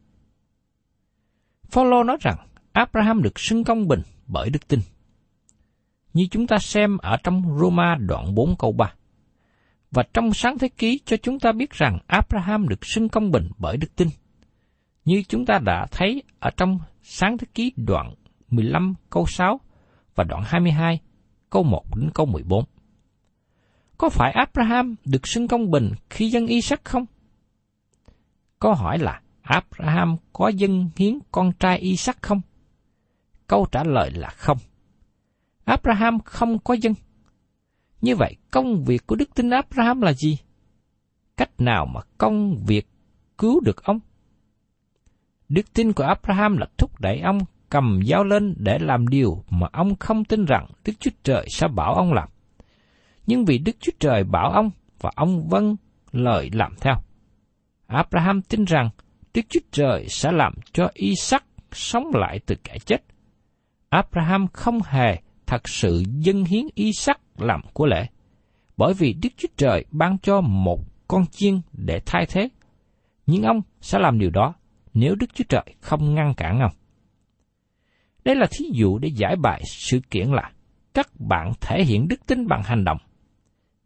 Phaolô 1.70 2.02
nói 2.02 2.16
rằng 2.20 2.36
Abraham 2.72 3.22
được 3.22 3.38
xưng 3.38 3.64
công 3.64 3.88
bình 3.88 4.02
bởi 4.26 4.50
đức 4.50 4.68
tin. 4.68 4.80
Như 6.18 6.26
chúng 6.30 6.46
ta 6.46 6.58
xem 6.58 6.98
ở 6.98 7.16
trong 7.16 7.58
Roma 7.58 7.94
đoạn 7.94 8.34
4 8.34 8.56
câu 8.56 8.72
3. 8.72 8.92
Và 9.90 10.02
trong 10.14 10.34
sáng 10.34 10.58
thế 10.58 10.68
ký 10.68 11.00
cho 11.04 11.16
chúng 11.16 11.40
ta 11.40 11.52
biết 11.52 11.70
rằng 11.70 11.98
Abraham 12.06 12.68
được 12.68 12.86
xưng 12.86 13.08
công 13.08 13.30
bình 13.30 13.48
bởi 13.58 13.76
đức 13.76 13.96
tin. 13.96 14.08
Như 15.04 15.22
chúng 15.28 15.46
ta 15.46 15.58
đã 15.58 15.86
thấy 15.90 16.22
ở 16.38 16.50
trong 16.56 16.78
sáng 17.02 17.38
thế 17.38 17.46
ký 17.54 17.72
đoạn 17.76 18.14
15 18.48 18.94
câu 19.10 19.26
6 19.26 19.60
và 20.14 20.24
đoạn 20.24 20.42
22 20.46 21.00
câu 21.50 21.62
1 21.62 21.96
đến 21.96 22.10
câu 22.14 22.26
14. 22.26 22.64
Có 23.98 24.08
phải 24.08 24.32
Abraham 24.32 24.94
được 25.04 25.26
xưng 25.28 25.48
công 25.48 25.70
bình 25.70 25.92
khi 26.10 26.30
dân 26.30 26.46
Isaac 26.46 26.84
không? 26.84 27.04
Câu 28.58 28.74
hỏi 28.74 28.98
là 28.98 29.20
Abraham 29.42 30.16
có 30.32 30.48
dân 30.48 30.90
hiến 30.96 31.18
con 31.32 31.52
trai 31.52 31.78
Isaac 31.78 32.22
không? 32.22 32.40
Câu 33.46 33.66
trả 33.72 33.84
lời 33.84 34.10
là 34.10 34.28
không. 34.28 34.58
Abraham 35.68 36.18
không 36.20 36.58
có 36.58 36.74
dân. 36.74 36.94
Như 38.00 38.16
vậy, 38.16 38.36
công 38.50 38.84
việc 38.84 39.06
của 39.06 39.16
đức 39.16 39.34
tin 39.34 39.50
Abraham 39.50 40.00
là 40.00 40.12
gì? 40.12 40.38
Cách 41.36 41.50
nào 41.58 41.86
mà 41.86 42.00
công 42.18 42.64
việc 42.66 42.88
cứu 43.38 43.60
được 43.60 43.84
ông? 43.84 44.00
Đức 45.48 45.72
tin 45.74 45.92
của 45.92 46.04
Abraham 46.04 46.56
là 46.56 46.66
thúc 46.78 47.00
đẩy 47.00 47.20
ông 47.20 47.38
cầm 47.70 48.00
dao 48.06 48.24
lên 48.24 48.54
để 48.58 48.78
làm 48.78 49.08
điều 49.08 49.44
mà 49.50 49.68
ông 49.72 49.96
không 49.96 50.24
tin 50.24 50.44
rằng 50.44 50.66
Đức 50.84 50.92
Chúa 51.00 51.10
Trời 51.22 51.46
sẽ 51.50 51.68
bảo 51.68 51.94
ông 51.94 52.12
làm. 52.12 52.28
Nhưng 53.26 53.44
vì 53.44 53.58
Đức 53.58 53.76
Chúa 53.80 53.92
Trời 54.00 54.24
bảo 54.24 54.50
ông 54.50 54.70
và 55.00 55.10
ông 55.16 55.48
vâng 55.48 55.76
lời 56.12 56.50
làm 56.52 56.74
theo. 56.80 56.94
Abraham 57.86 58.42
tin 58.42 58.64
rằng 58.64 58.90
Đức 59.34 59.42
Chúa 59.48 59.60
Trời 59.70 60.06
sẽ 60.08 60.32
làm 60.32 60.54
cho 60.72 60.90
Isaac 60.94 61.44
sống 61.72 62.10
lại 62.14 62.40
từ 62.46 62.54
kẻ 62.64 62.78
chết. 62.86 63.04
Abraham 63.88 64.46
không 64.48 64.80
hề 64.86 65.18
thật 65.48 65.68
sự 65.68 66.02
dâng 66.18 66.44
hiến 66.44 66.66
y 66.74 66.92
sắc 66.92 67.20
làm 67.38 67.60
của 67.72 67.86
lễ, 67.86 68.06
bởi 68.76 68.94
vì 68.94 69.12
Đức 69.12 69.28
Chúa 69.36 69.48
Trời 69.56 69.84
ban 69.90 70.18
cho 70.18 70.40
một 70.40 70.80
con 71.08 71.26
chiên 71.26 71.60
để 71.72 72.00
thay 72.06 72.26
thế. 72.26 72.48
Nhưng 73.26 73.42
ông 73.42 73.60
sẽ 73.80 73.98
làm 73.98 74.18
điều 74.18 74.30
đó 74.30 74.54
nếu 74.94 75.14
Đức 75.14 75.26
Chúa 75.34 75.44
Trời 75.48 75.64
không 75.80 76.14
ngăn 76.14 76.34
cản 76.36 76.60
ông. 76.60 76.72
Đây 78.24 78.34
là 78.34 78.46
thí 78.50 78.64
dụ 78.72 78.98
để 78.98 79.08
giải 79.14 79.36
bài 79.36 79.62
sự 79.64 80.00
kiện 80.10 80.28
là 80.28 80.52
các 80.94 81.10
bạn 81.18 81.52
thể 81.60 81.84
hiện 81.84 82.08
đức 82.08 82.26
tin 82.26 82.46
bằng 82.46 82.62
hành 82.62 82.84
động. 82.84 82.98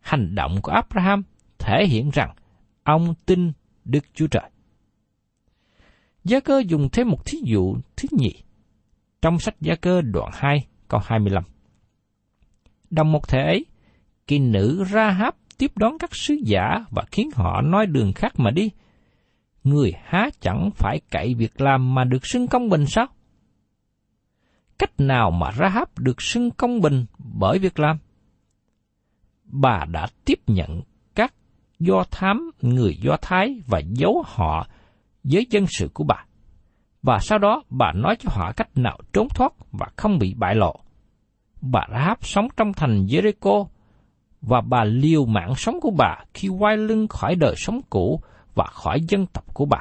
Hành 0.01 0.35
động 0.35 0.59
của 0.63 0.73
Abraham 0.73 1.23
thể 1.59 1.87
hiện 1.87 2.11
rằng 2.13 2.35
ông 2.83 3.15
tin 3.27 3.53
Đức 3.85 4.05
Chúa 4.15 4.27
Trời. 4.27 4.51
Gia 6.25 6.41
cơ 6.41 6.63
dùng 6.67 6.89
thêm 6.93 7.09
một 7.09 7.27
thí 7.27 7.39
dụ 7.45 7.77
thứ 7.97 8.09
nhì 8.13 8.43
trong 9.23 9.39
sách 9.39 9.55
Gia 9.61 9.75
cơ 9.75 10.01
đoạn 10.01 10.31
2 10.33 10.67
câu 10.89 11.01
25. 11.05 11.52
Đồng 12.93 13.13
một 13.13 13.29
thể 13.29 13.65
kỳ 14.27 14.39
nữ 14.39 14.85
Rahab 14.85 15.35
tiếp 15.59 15.73
đón 15.77 15.99
các 15.99 16.15
sứ 16.15 16.35
giả 16.45 16.85
và 16.91 17.03
khiến 17.11 17.31
họ 17.35 17.61
nói 17.61 17.87
đường 17.87 18.13
khác 18.13 18.33
mà 18.37 18.51
đi. 18.51 18.71
Người 19.65 19.93
há 20.05 20.31
chẳng 20.41 20.71
phải 20.77 21.01
cậy 21.11 21.35
việc 21.35 21.61
làm 21.61 21.95
mà 21.95 22.05
được 22.05 22.27
xưng 22.27 22.47
công 22.47 22.69
bình 22.69 22.87
sao? 22.87 23.07
Cách 24.79 24.91
nào 24.99 25.31
mà 25.31 25.51
ra 25.51 25.69
háp 25.69 25.99
được 25.99 26.23
xưng 26.23 26.51
công 26.51 26.81
bình 26.81 27.07
bởi 27.19 27.59
việc 27.59 27.79
làm? 27.79 27.99
Bà 29.45 29.85
đã 29.91 30.07
tiếp 30.25 30.39
nhận 30.47 30.81
các 31.15 31.35
do 31.79 32.05
thám, 32.11 32.51
người 32.63 32.97
Do 33.03 33.17
Thái 33.23 33.61
và 33.67 33.79
giấu 33.79 34.23
họ 34.27 34.67
với 35.25 35.47
dân 35.51 35.67
sự 35.69 35.91
của 35.95 36.05
bà. 36.05 36.25
Và 37.03 37.19
sau 37.19 37.39
đó 37.39 37.63
bà 37.71 37.93
nói 37.93 38.17
cho 38.19 38.29
họ 38.33 38.53
cách 38.53 38.69
nào 38.75 38.99
trốn 39.13 39.29
thoát 39.29 39.53
và 39.73 39.87
không 39.97 40.19
bị 40.19 40.35
bại 40.35 40.55
lộ. 40.55 40.81
Bà 41.63 41.87
Rahab 41.91 42.19
sống 42.21 42.49
trong 42.57 42.73
thành 42.73 43.07
Jericho 43.07 43.67
và 44.41 44.61
bà 44.61 44.85
liều 44.85 45.27
mạng 45.27 45.55
sống 45.57 45.81
của 45.81 45.91
bà 45.91 46.17
khi 46.35 46.49
quay 46.49 46.77
lưng 46.77 47.09
khỏi 47.09 47.35
đời 47.35 47.55
sống 47.57 47.81
cũ 47.91 48.21
và 48.55 48.65
khỏi 48.73 49.01
dân 49.09 49.27
tộc 49.27 49.55
của 49.55 49.65
bà. 49.65 49.79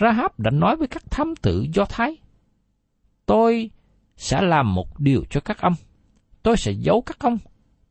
Rahab 0.00 0.30
đã 0.38 0.50
nói 0.50 0.76
với 0.76 0.88
các 0.88 1.10
thám 1.10 1.34
tử 1.42 1.66
Do 1.74 1.84
Thái, 1.84 2.16
Tôi 3.26 3.70
sẽ 4.16 4.40
làm 4.42 4.74
một 4.74 5.00
điều 5.00 5.24
cho 5.30 5.40
các 5.40 5.60
ông. 5.60 5.74
Tôi 6.42 6.56
sẽ 6.56 6.72
giấu 6.72 7.02
các 7.06 7.18
ông, 7.18 7.38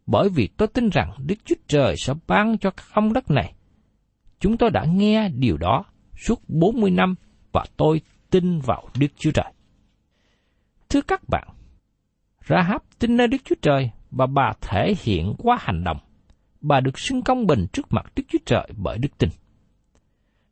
bởi 0.05 0.29
vì 0.29 0.47
tôi 0.57 0.67
tin 0.67 0.89
rằng 0.89 1.11
Đức 1.25 1.35
Chúa 1.45 1.55
Trời 1.67 1.95
sẽ 1.97 2.13
ban 2.27 2.57
cho 2.57 2.71
các 2.71 2.85
ông 2.93 3.13
đất 3.13 3.31
này. 3.31 3.53
Chúng 4.39 4.57
tôi 4.57 4.69
đã 4.69 4.85
nghe 4.85 5.29
điều 5.29 5.57
đó 5.57 5.83
suốt 6.25 6.41
40 6.47 6.91
năm 6.91 7.15
và 7.51 7.65
tôi 7.77 8.01
tin 8.29 8.59
vào 8.59 8.87
Đức 8.99 9.07
Chúa 9.17 9.31
Trời. 9.31 9.53
Thưa 10.89 11.01
các 11.01 11.21
bạn, 11.29 11.47
Rahab 12.47 12.81
tin 12.99 13.17
nơi 13.17 13.27
Đức 13.27 13.37
Chúa 13.45 13.55
Trời 13.61 13.91
và 14.11 14.25
bà 14.25 14.53
thể 14.61 14.93
hiện 15.03 15.33
qua 15.37 15.57
hành 15.61 15.83
động. 15.83 15.97
Bà 16.61 16.79
được 16.79 16.99
xưng 16.99 17.21
công 17.21 17.47
bình 17.47 17.65
trước 17.73 17.93
mặt 17.93 18.05
Đức 18.15 18.23
Chúa 18.29 18.39
Trời 18.45 18.67
bởi 18.77 18.97
đức 18.97 19.17
tin. 19.17 19.29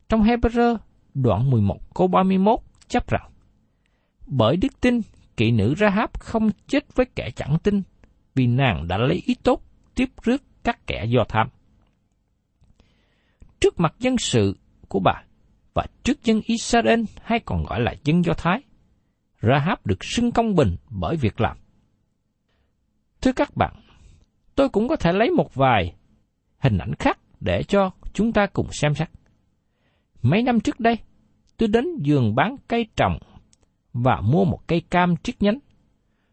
Trong 0.09 0.23
Hebrew 0.23 0.77
đoạn 1.13 1.49
11 1.49 1.95
câu 1.95 2.07
31 2.07 2.59
chấp 2.87 3.07
rằng 3.07 3.31
Bởi 4.27 4.57
đức 4.57 4.81
tin, 4.81 5.01
kỵ 5.37 5.51
nữ 5.51 5.75
Rahab 5.77 6.09
không 6.19 6.49
chết 6.67 6.95
với 6.95 7.05
kẻ 7.15 7.29
chẳng 7.35 7.57
tin, 7.63 7.81
vì 8.35 8.47
nàng 8.47 8.87
đã 8.87 8.97
lấy 8.97 9.21
ý 9.25 9.35
tốt 9.43 9.61
tiếp 9.95 10.09
rước 10.23 10.43
các 10.63 10.87
kẻ 10.87 11.05
do 11.05 11.23
tham. 11.29 11.47
Trước 13.59 13.79
mặt 13.79 13.95
dân 13.99 14.17
sự 14.17 14.57
của 14.87 14.99
bà 14.99 15.23
và 15.73 15.85
trước 16.03 16.23
dân 16.23 16.41
Israel 16.45 17.01
hay 17.23 17.39
còn 17.39 17.63
gọi 17.63 17.81
là 17.81 17.95
dân 18.03 18.25
Do 18.25 18.33
Thái, 18.33 18.61
Rahab 19.41 19.79
được 19.85 20.03
xưng 20.03 20.31
công 20.31 20.55
bình 20.55 20.75
bởi 20.89 21.15
việc 21.15 21.41
làm. 21.41 21.57
Thưa 23.21 23.31
các 23.31 23.55
bạn, 23.55 23.73
tôi 24.55 24.69
cũng 24.69 24.87
có 24.87 24.95
thể 24.95 25.13
lấy 25.13 25.31
một 25.31 25.55
vài 25.55 25.95
hình 26.59 26.77
ảnh 26.77 26.95
khác 26.99 27.19
để 27.39 27.63
cho 27.63 27.91
chúng 28.13 28.33
ta 28.33 28.47
cùng 28.47 28.71
xem 28.71 28.95
xét. 28.95 29.09
Mấy 30.21 30.43
năm 30.43 30.59
trước 30.59 30.79
đây, 30.79 30.97
tôi 31.57 31.69
đến 31.69 31.85
vườn 32.05 32.35
bán 32.35 32.55
cây 32.67 32.87
trồng 32.95 33.17
và 33.93 34.21
mua 34.21 34.45
một 34.45 34.67
cây 34.67 34.81
cam 34.89 35.15
chiếc 35.15 35.41
nhánh. 35.41 35.59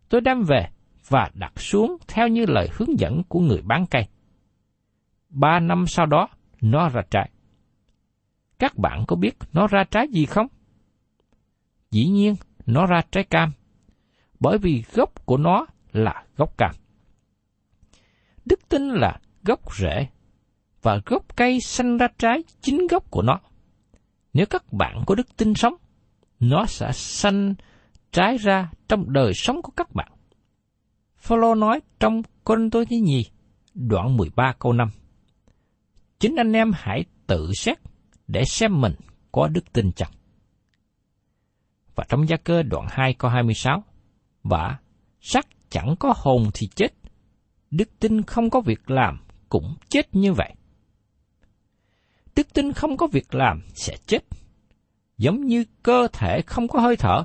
Tôi 0.09 0.21
đem 0.21 0.43
về 0.43 0.69
và 1.09 1.31
đặt 1.35 1.61
xuống 1.61 1.97
theo 2.09 2.29
như 2.29 2.45
lời 2.49 2.69
hướng 2.73 2.99
dẫn 2.99 3.23
của 3.29 3.41
người 3.41 3.63
bán 3.63 3.87
cây. 3.87 4.07
Ba 5.29 5.61
năm 5.61 5.87
sau 5.87 6.07
đó, 6.07 6.29
nó 6.61 6.89
ra 6.89 7.03
trái. 7.11 7.31
Các 8.59 8.79
bạn 8.79 9.05
có 9.09 9.17
biết 9.17 9.37
nó 9.53 9.67
ra 9.67 9.85
trái 9.85 10.09
gì 10.09 10.27
không? 10.27 10.47
Dĩ 11.91 12.07
nhiên, 12.07 12.35
nó 12.67 12.87
ra 12.87 13.03
trái 13.11 13.25
cam, 13.25 13.53
bởi 14.41 14.59
vì 14.59 14.85
gốc 14.95 15.27
của 15.27 15.37
nó 15.37 15.67
là 15.93 16.26
gốc 16.37 16.59
cam. 16.59 16.75
Đức 18.45 18.69
tin 18.69 18.89
là 18.89 19.21
gốc 19.43 19.75
rễ, 19.75 20.07
và 20.83 21.01
gốc 21.07 21.37
cây 21.37 21.61
sanh 21.61 21.97
ra 21.97 22.09
trái 22.19 22.43
chính 22.61 22.87
gốc 22.87 23.11
của 23.11 23.23
nó. 23.23 23.41
Nếu 24.33 24.47
các 24.47 24.73
bạn 24.73 25.05
có 25.07 25.15
đức 25.15 25.37
tin 25.37 25.55
sống, 25.55 25.75
nó 26.41 26.67
sẽ 26.67 26.93
sanh 26.93 27.55
trái 28.13 28.37
ra 28.39 28.71
trong 28.89 29.13
đời 29.13 29.33
sống 29.35 29.63
của 29.63 29.73
các 29.77 29.95
bạn. 29.95 30.13
Phaolô 31.17 31.55
nói 31.55 31.81
trong 32.01 32.23
Côn 32.45 32.71
Tô 32.71 32.85
Thứ 32.91 32.97
Nhì, 32.97 33.25
đoạn 33.75 34.17
13 34.17 34.55
câu 34.59 34.73
5. 34.73 34.89
Chính 36.19 36.37
anh 36.37 36.53
em 36.53 36.71
hãy 36.75 37.05
tự 37.27 37.51
xét 37.55 37.79
để 38.29 38.45
xem 38.45 38.81
mình 38.81 38.95
có 39.33 39.49
đức 39.49 39.73
tin 39.73 39.93
chăng. 39.93 40.11
Và 41.95 42.05
trong 42.09 42.29
gia 42.29 42.37
cơ 42.37 42.63
đoạn 42.63 42.87
2 42.91 43.15
câu 43.15 43.31
26, 43.31 43.85
và 44.43 44.79
xác 45.21 45.47
chẳng 45.71 45.95
có 45.99 46.15
hồn 46.17 46.51
thì 46.55 46.67
chết, 46.67 46.95
đức 47.71 47.89
tin 48.01 48.23
không 48.23 48.51
có 48.51 48.61
việc 48.61 48.91
làm 48.91 49.19
cũng 49.49 49.77
chết 49.89 50.15
như 50.15 50.33
vậy. 50.33 50.55
Đức 52.37 52.55
tin 52.55 52.73
không 52.73 52.97
có 52.97 53.07
việc 53.07 53.35
làm 53.35 53.63
sẽ 53.75 53.97
chết, 54.07 54.25
giống 55.19 55.47
như 55.47 55.65
cơ 55.83 56.09
thể 56.13 56.43
không 56.43 56.69
có 56.69 56.81
hơi 56.81 56.97
thở. 56.97 57.25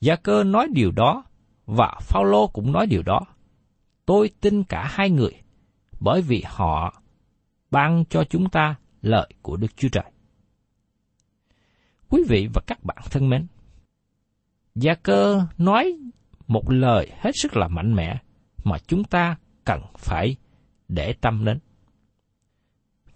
Gia 0.00 0.16
cơ 0.16 0.44
nói 0.44 0.68
điều 0.72 0.92
đó 0.92 1.24
và 1.66 1.98
Phaolô 2.00 2.46
cũng 2.46 2.72
nói 2.72 2.86
điều 2.86 3.02
đó. 3.02 3.20
Tôi 4.06 4.30
tin 4.40 4.64
cả 4.64 4.86
hai 4.90 5.10
người, 5.10 5.32
bởi 6.00 6.22
vì 6.22 6.42
họ 6.46 7.02
ban 7.70 8.04
cho 8.10 8.24
chúng 8.24 8.50
ta 8.50 8.74
lợi 9.02 9.28
của 9.42 9.56
Đức 9.56 9.76
Chúa 9.76 9.88
Trời. 9.88 10.04
Quý 12.08 12.22
vị 12.28 12.48
và 12.54 12.62
các 12.66 12.84
bạn 12.84 12.98
thân 13.10 13.28
mến, 13.28 13.46
Gia 14.74 14.94
cơ 14.94 15.46
nói 15.58 15.98
một 16.50 16.70
lời 16.70 17.10
hết 17.18 17.30
sức 17.34 17.56
là 17.56 17.68
mạnh 17.68 17.94
mẽ 17.94 18.18
mà 18.64 18.78
chúng 18.78 19.04
ta 19.04 19.36
cần 19.64 19.80
phải 19.98 20.36
để 20.88 21.12
tâm 21.12 21.44
đến. 21.44 21.58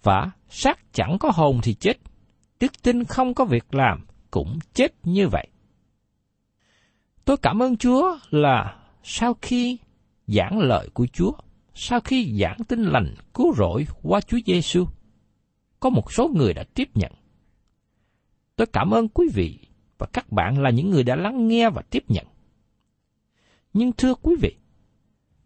Và 0.03 0.31
xác 0.49 0.93
chẳng 0.93 1.17
có 1.21 1.31
hồn 1.35 1.61
thì 1.63 1.75
chết, 1.75 1.97
đức 2.61 2.83
tin 2.83 3.05
không 3.05 3.35
có 3.35 3.45
việc 3.45 3.75
làm 3.75 4.07
cũng 4.31 4.59
chết 4.75 4.93
như 5.03 5.29
vậy. 5.29 5.49
Tôi 7.25 7.37
cảm 7.37 7.63
ơn 7.63 7.77
Chúa 7.77 8.19
là 8.31 8.77
sau 9.03 9.35
khi 9.43 9.79
giảng 10.27 10.59
lời 10.59 10.89
của 10.95 11.07
Chúa, 11.07 11.33
sau 11.75 12.01
khi 12.01 12.39
giảng 12.41 12.59
tin 12.69 12.83
lành 12.83 13.15
cứu 13.35 13.55
rỗi 13.55 13.87
qua 14.03 14.21
Chúa 14.21 14.39
Giêsu, 14.47 14.87
có 15.81 15.91
một 15.91 16.13
số 16.13 16.29
người 16.29 16.55
đã 16.55 16.65
tiếp 16.75 16.89
nhận. 16.95 17.13
Tôi 18.57 18.67
cảm 18.67 18.91
ơn 18.91 19.09
quý 19.09 19.27
vị 19.35 19.59
và 19.99 20.07
các 20.13 20.33
bạn 20.33 20.63
là 20.63 20.71
những 20.71 20.91
người 20.91 21.03
đã 21.03 21.17
lắng 21.17 21.49
nghe 21.49 21.71
và 21.71 21.83
tiếp 21.91 22.05
nhận. 22.09 22.27
Nhưng 23.75 23.93
thưa 23.93 24.15
quý 24.15 24.35
vị, 24.41 24.57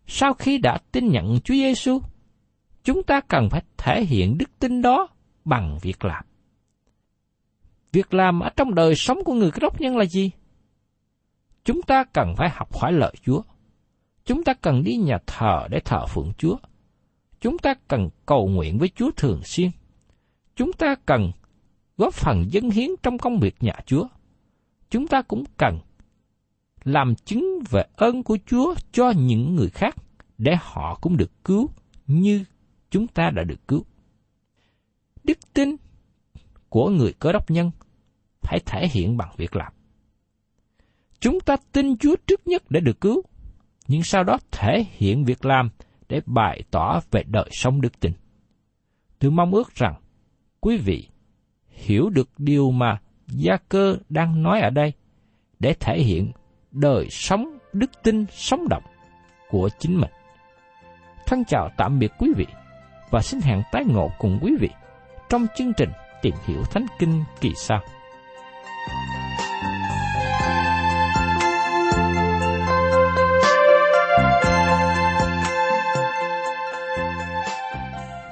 sau 0.07 0.35
khi 0.35 0.59
đã 0.59 0.79
tin 0.93 1.09
nhận 1.09 1.41
Chúa 1.45 1.55
Giêsu, 1.55 2.01
chúng 2.85 3.03
ta 3.03 3.21
cần 3.21 3.49
phải 3.51 3.63
thể 3.77 4.05
hiện 4.05 4.39
đức 4.39 4.59
tin 4.59 4.83
đó 4.83 5.09
bằng 5.45 5.79
việc 5.83 6.05
làm. 6.05 6.25
Việc 7.93 8.15
làm 8.15 8.41
ở 8.41 8.51
trong 8.57 8.75
đời 8.75 8.95
sống 8.95 9.25
của 9.25 9.35
người 9.35 9.51
đốc 9.61 9.81
nhân 9.81 9.97
là 9.97 10.05
gì? 10.05 10.31
Chúng 11.65 11.83
ta 11.83 12.05
cần 12.05 12.35
phải 12.37 12.51
học 12.51 12.77
hỏi 12.77 12.93
lời 12.93 13.15
Chúa. 13.23 13.43
Chúng 14.25 14.45
ta 14.45 14.55
cần 14.55 14.85
đi 14.85 14.97
nhà 14.97 15.19
thờ 15.27 15.67
để 15.71 15.81
thờ 15.85 16.07
phượng 16.07 16.33
Chúa. 16.39 16.57
Chúng 17.41 17.59
ta 17.59 17.75
cần 17.89 18.09
cầu 18.27 18.49
nguyện 18.49 18.79
với 18.79 18.89
Chúa 18.89 19.11
thường 19.17 19.41
xuyên. 19.45 19.71
Chúng 20.57 20.73
ta 20.73 20.95
cần 21.07 21.33
góp 21.97 22.15
phần 22.15 22.45
dâng 22.51 22.71
hiến 22.71 22.91
trong 23.03 23.19
công 23.19 23.39
việc 23.39 23.55
nhà 23.61 23.75
Chúa. 23.87 24.07
Chúng 24.91 25.07
ta 25.07 25.23
cũng 25.23 25.45
cần 25.57 25.79
làm 26.85 27.15
chứng 27.15 27.59
về 27.71 27.83
ơn 27.97 28.23
của 28.23 28.39
Chúa 28.47 28.75
cho 28.93 29.11
những 29.11 29.57
người 29.57 29.71
khác 29.71 29.97
để 30.39 30.57
họ 30.61 30.99
cũng 31.01 31.17
được 31.17 31.45
cứu 31.45 31.71
như 32.07 32.45
chúng 32.91 33.07
ta 33.07 33.31
đã 33.31 33.45
được 33.45 33.69
cứu. 33.69 33.85
Đức 35.25 35.39
tin 35.55 35.77
của 36.69 36.91
người 36.91 37.13
cơ 37.13 37.33
đốc 37.33 37.51
nhân 37.51 37.71
phải 38.41 38.61
thể 38.67 38.89
hiện 38.89 39.17
bằng 39.17 39.35
việc 39.37 39.57
làm. 39.57 39.73
Chúng 41.21 41.41
ta 41.41 41.57
tin 41.73 41.97
Chúa 41.97 42.17
trước 42.27 42.47
nhất 42.47 42.63
để 42.71 42.81
được 42.81 43.01
cứu, 43.01 43.23
nhưng 43.89 44.03
sau 44.03 44.25
đó 44.25 44.39
thể 44.51 44.85
hiện 44.91 45.25
việc 45.25 45.45
làm 45.45 45.71
để 46.09 46.21
bày 46.27 46.63
tỏ 46.71 47.01
về 47.11 47.23
đời 47.23 47.49
sống 47.53 47.81
đức 47.81 48.01
tin. 48.01 48.13
Tôi 49.19 49.31
mong 49.31 49.55
ước 49.55 49.75
rằng 49.75 49.95
quý 50.61 50.77
vị 50.77 51.09
hiểu 51.69 52.11
được 52.11 52.29
điều 52.39 52.71
mà 52.71 53.01
Gia 53.27 53.57
Cơ 53.57 53.97
đang 54.09 54.43
nói 54.43 54.61
ở 54.61 54.71
đây 54.71 54.93
để 55.59 55.75
thể 55.81 56.03
hiện 56.03 56.33
đời 56.73 57.07
sống 57.11 57.59
đức 57.73 57.91
tin 58.03 58.27
sống 58.33 58.69
động 58.69 58.83
của 59.51 59.71
chính 59.79 60.01
mình. 60.01 60.11
Thân 61.27 61.45
chào 61.45 61.71
tạm 61.77 61.99
biệt 61.99 62.13
quý 62.19 62.33
vị 62.37 62.47
và 63.11 63.23
xin 63.23 63.41
hẹn 63.41 63.63
tái 63.73 63.85
ngộ 63.85 64.11
cùng 64.19 64.39
quý 64.43 64.57
vị 64.61 64.69
trong 65.29 65.47
chương 65.57 65.73
trình 65.77 65.91
tìm 66.23 66.35
hiểu 66.47 66.65
Thánh 66.65 66.87
Kinh 66.99 67.25
kỳ 67.41 67.53
sau. 67.57 67.81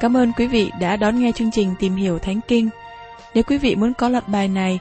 Cảm 0.00 0.16
ơn 0.16 0.32
quý 0.32 0.46
vị 0.46 0.70
đã 0.80 0.96
đón 0.96 1.18
nghe 1.18 1.32
chương 1.32 1.50
trình 1.50 1.74
Tìm 1.78 1.94
hiểu 1.94 2.18
Thánh 2.18 2.40
Kinh. 2.48 2.68
Nếu 3.34 3.44
quý 3.44 3.58
vị 3.58 3.76
muốn 3.76 3.94
có 3.94 4.08
loạt 4.08 4.28
bài 4.28 4.48
này, 4.48 4.80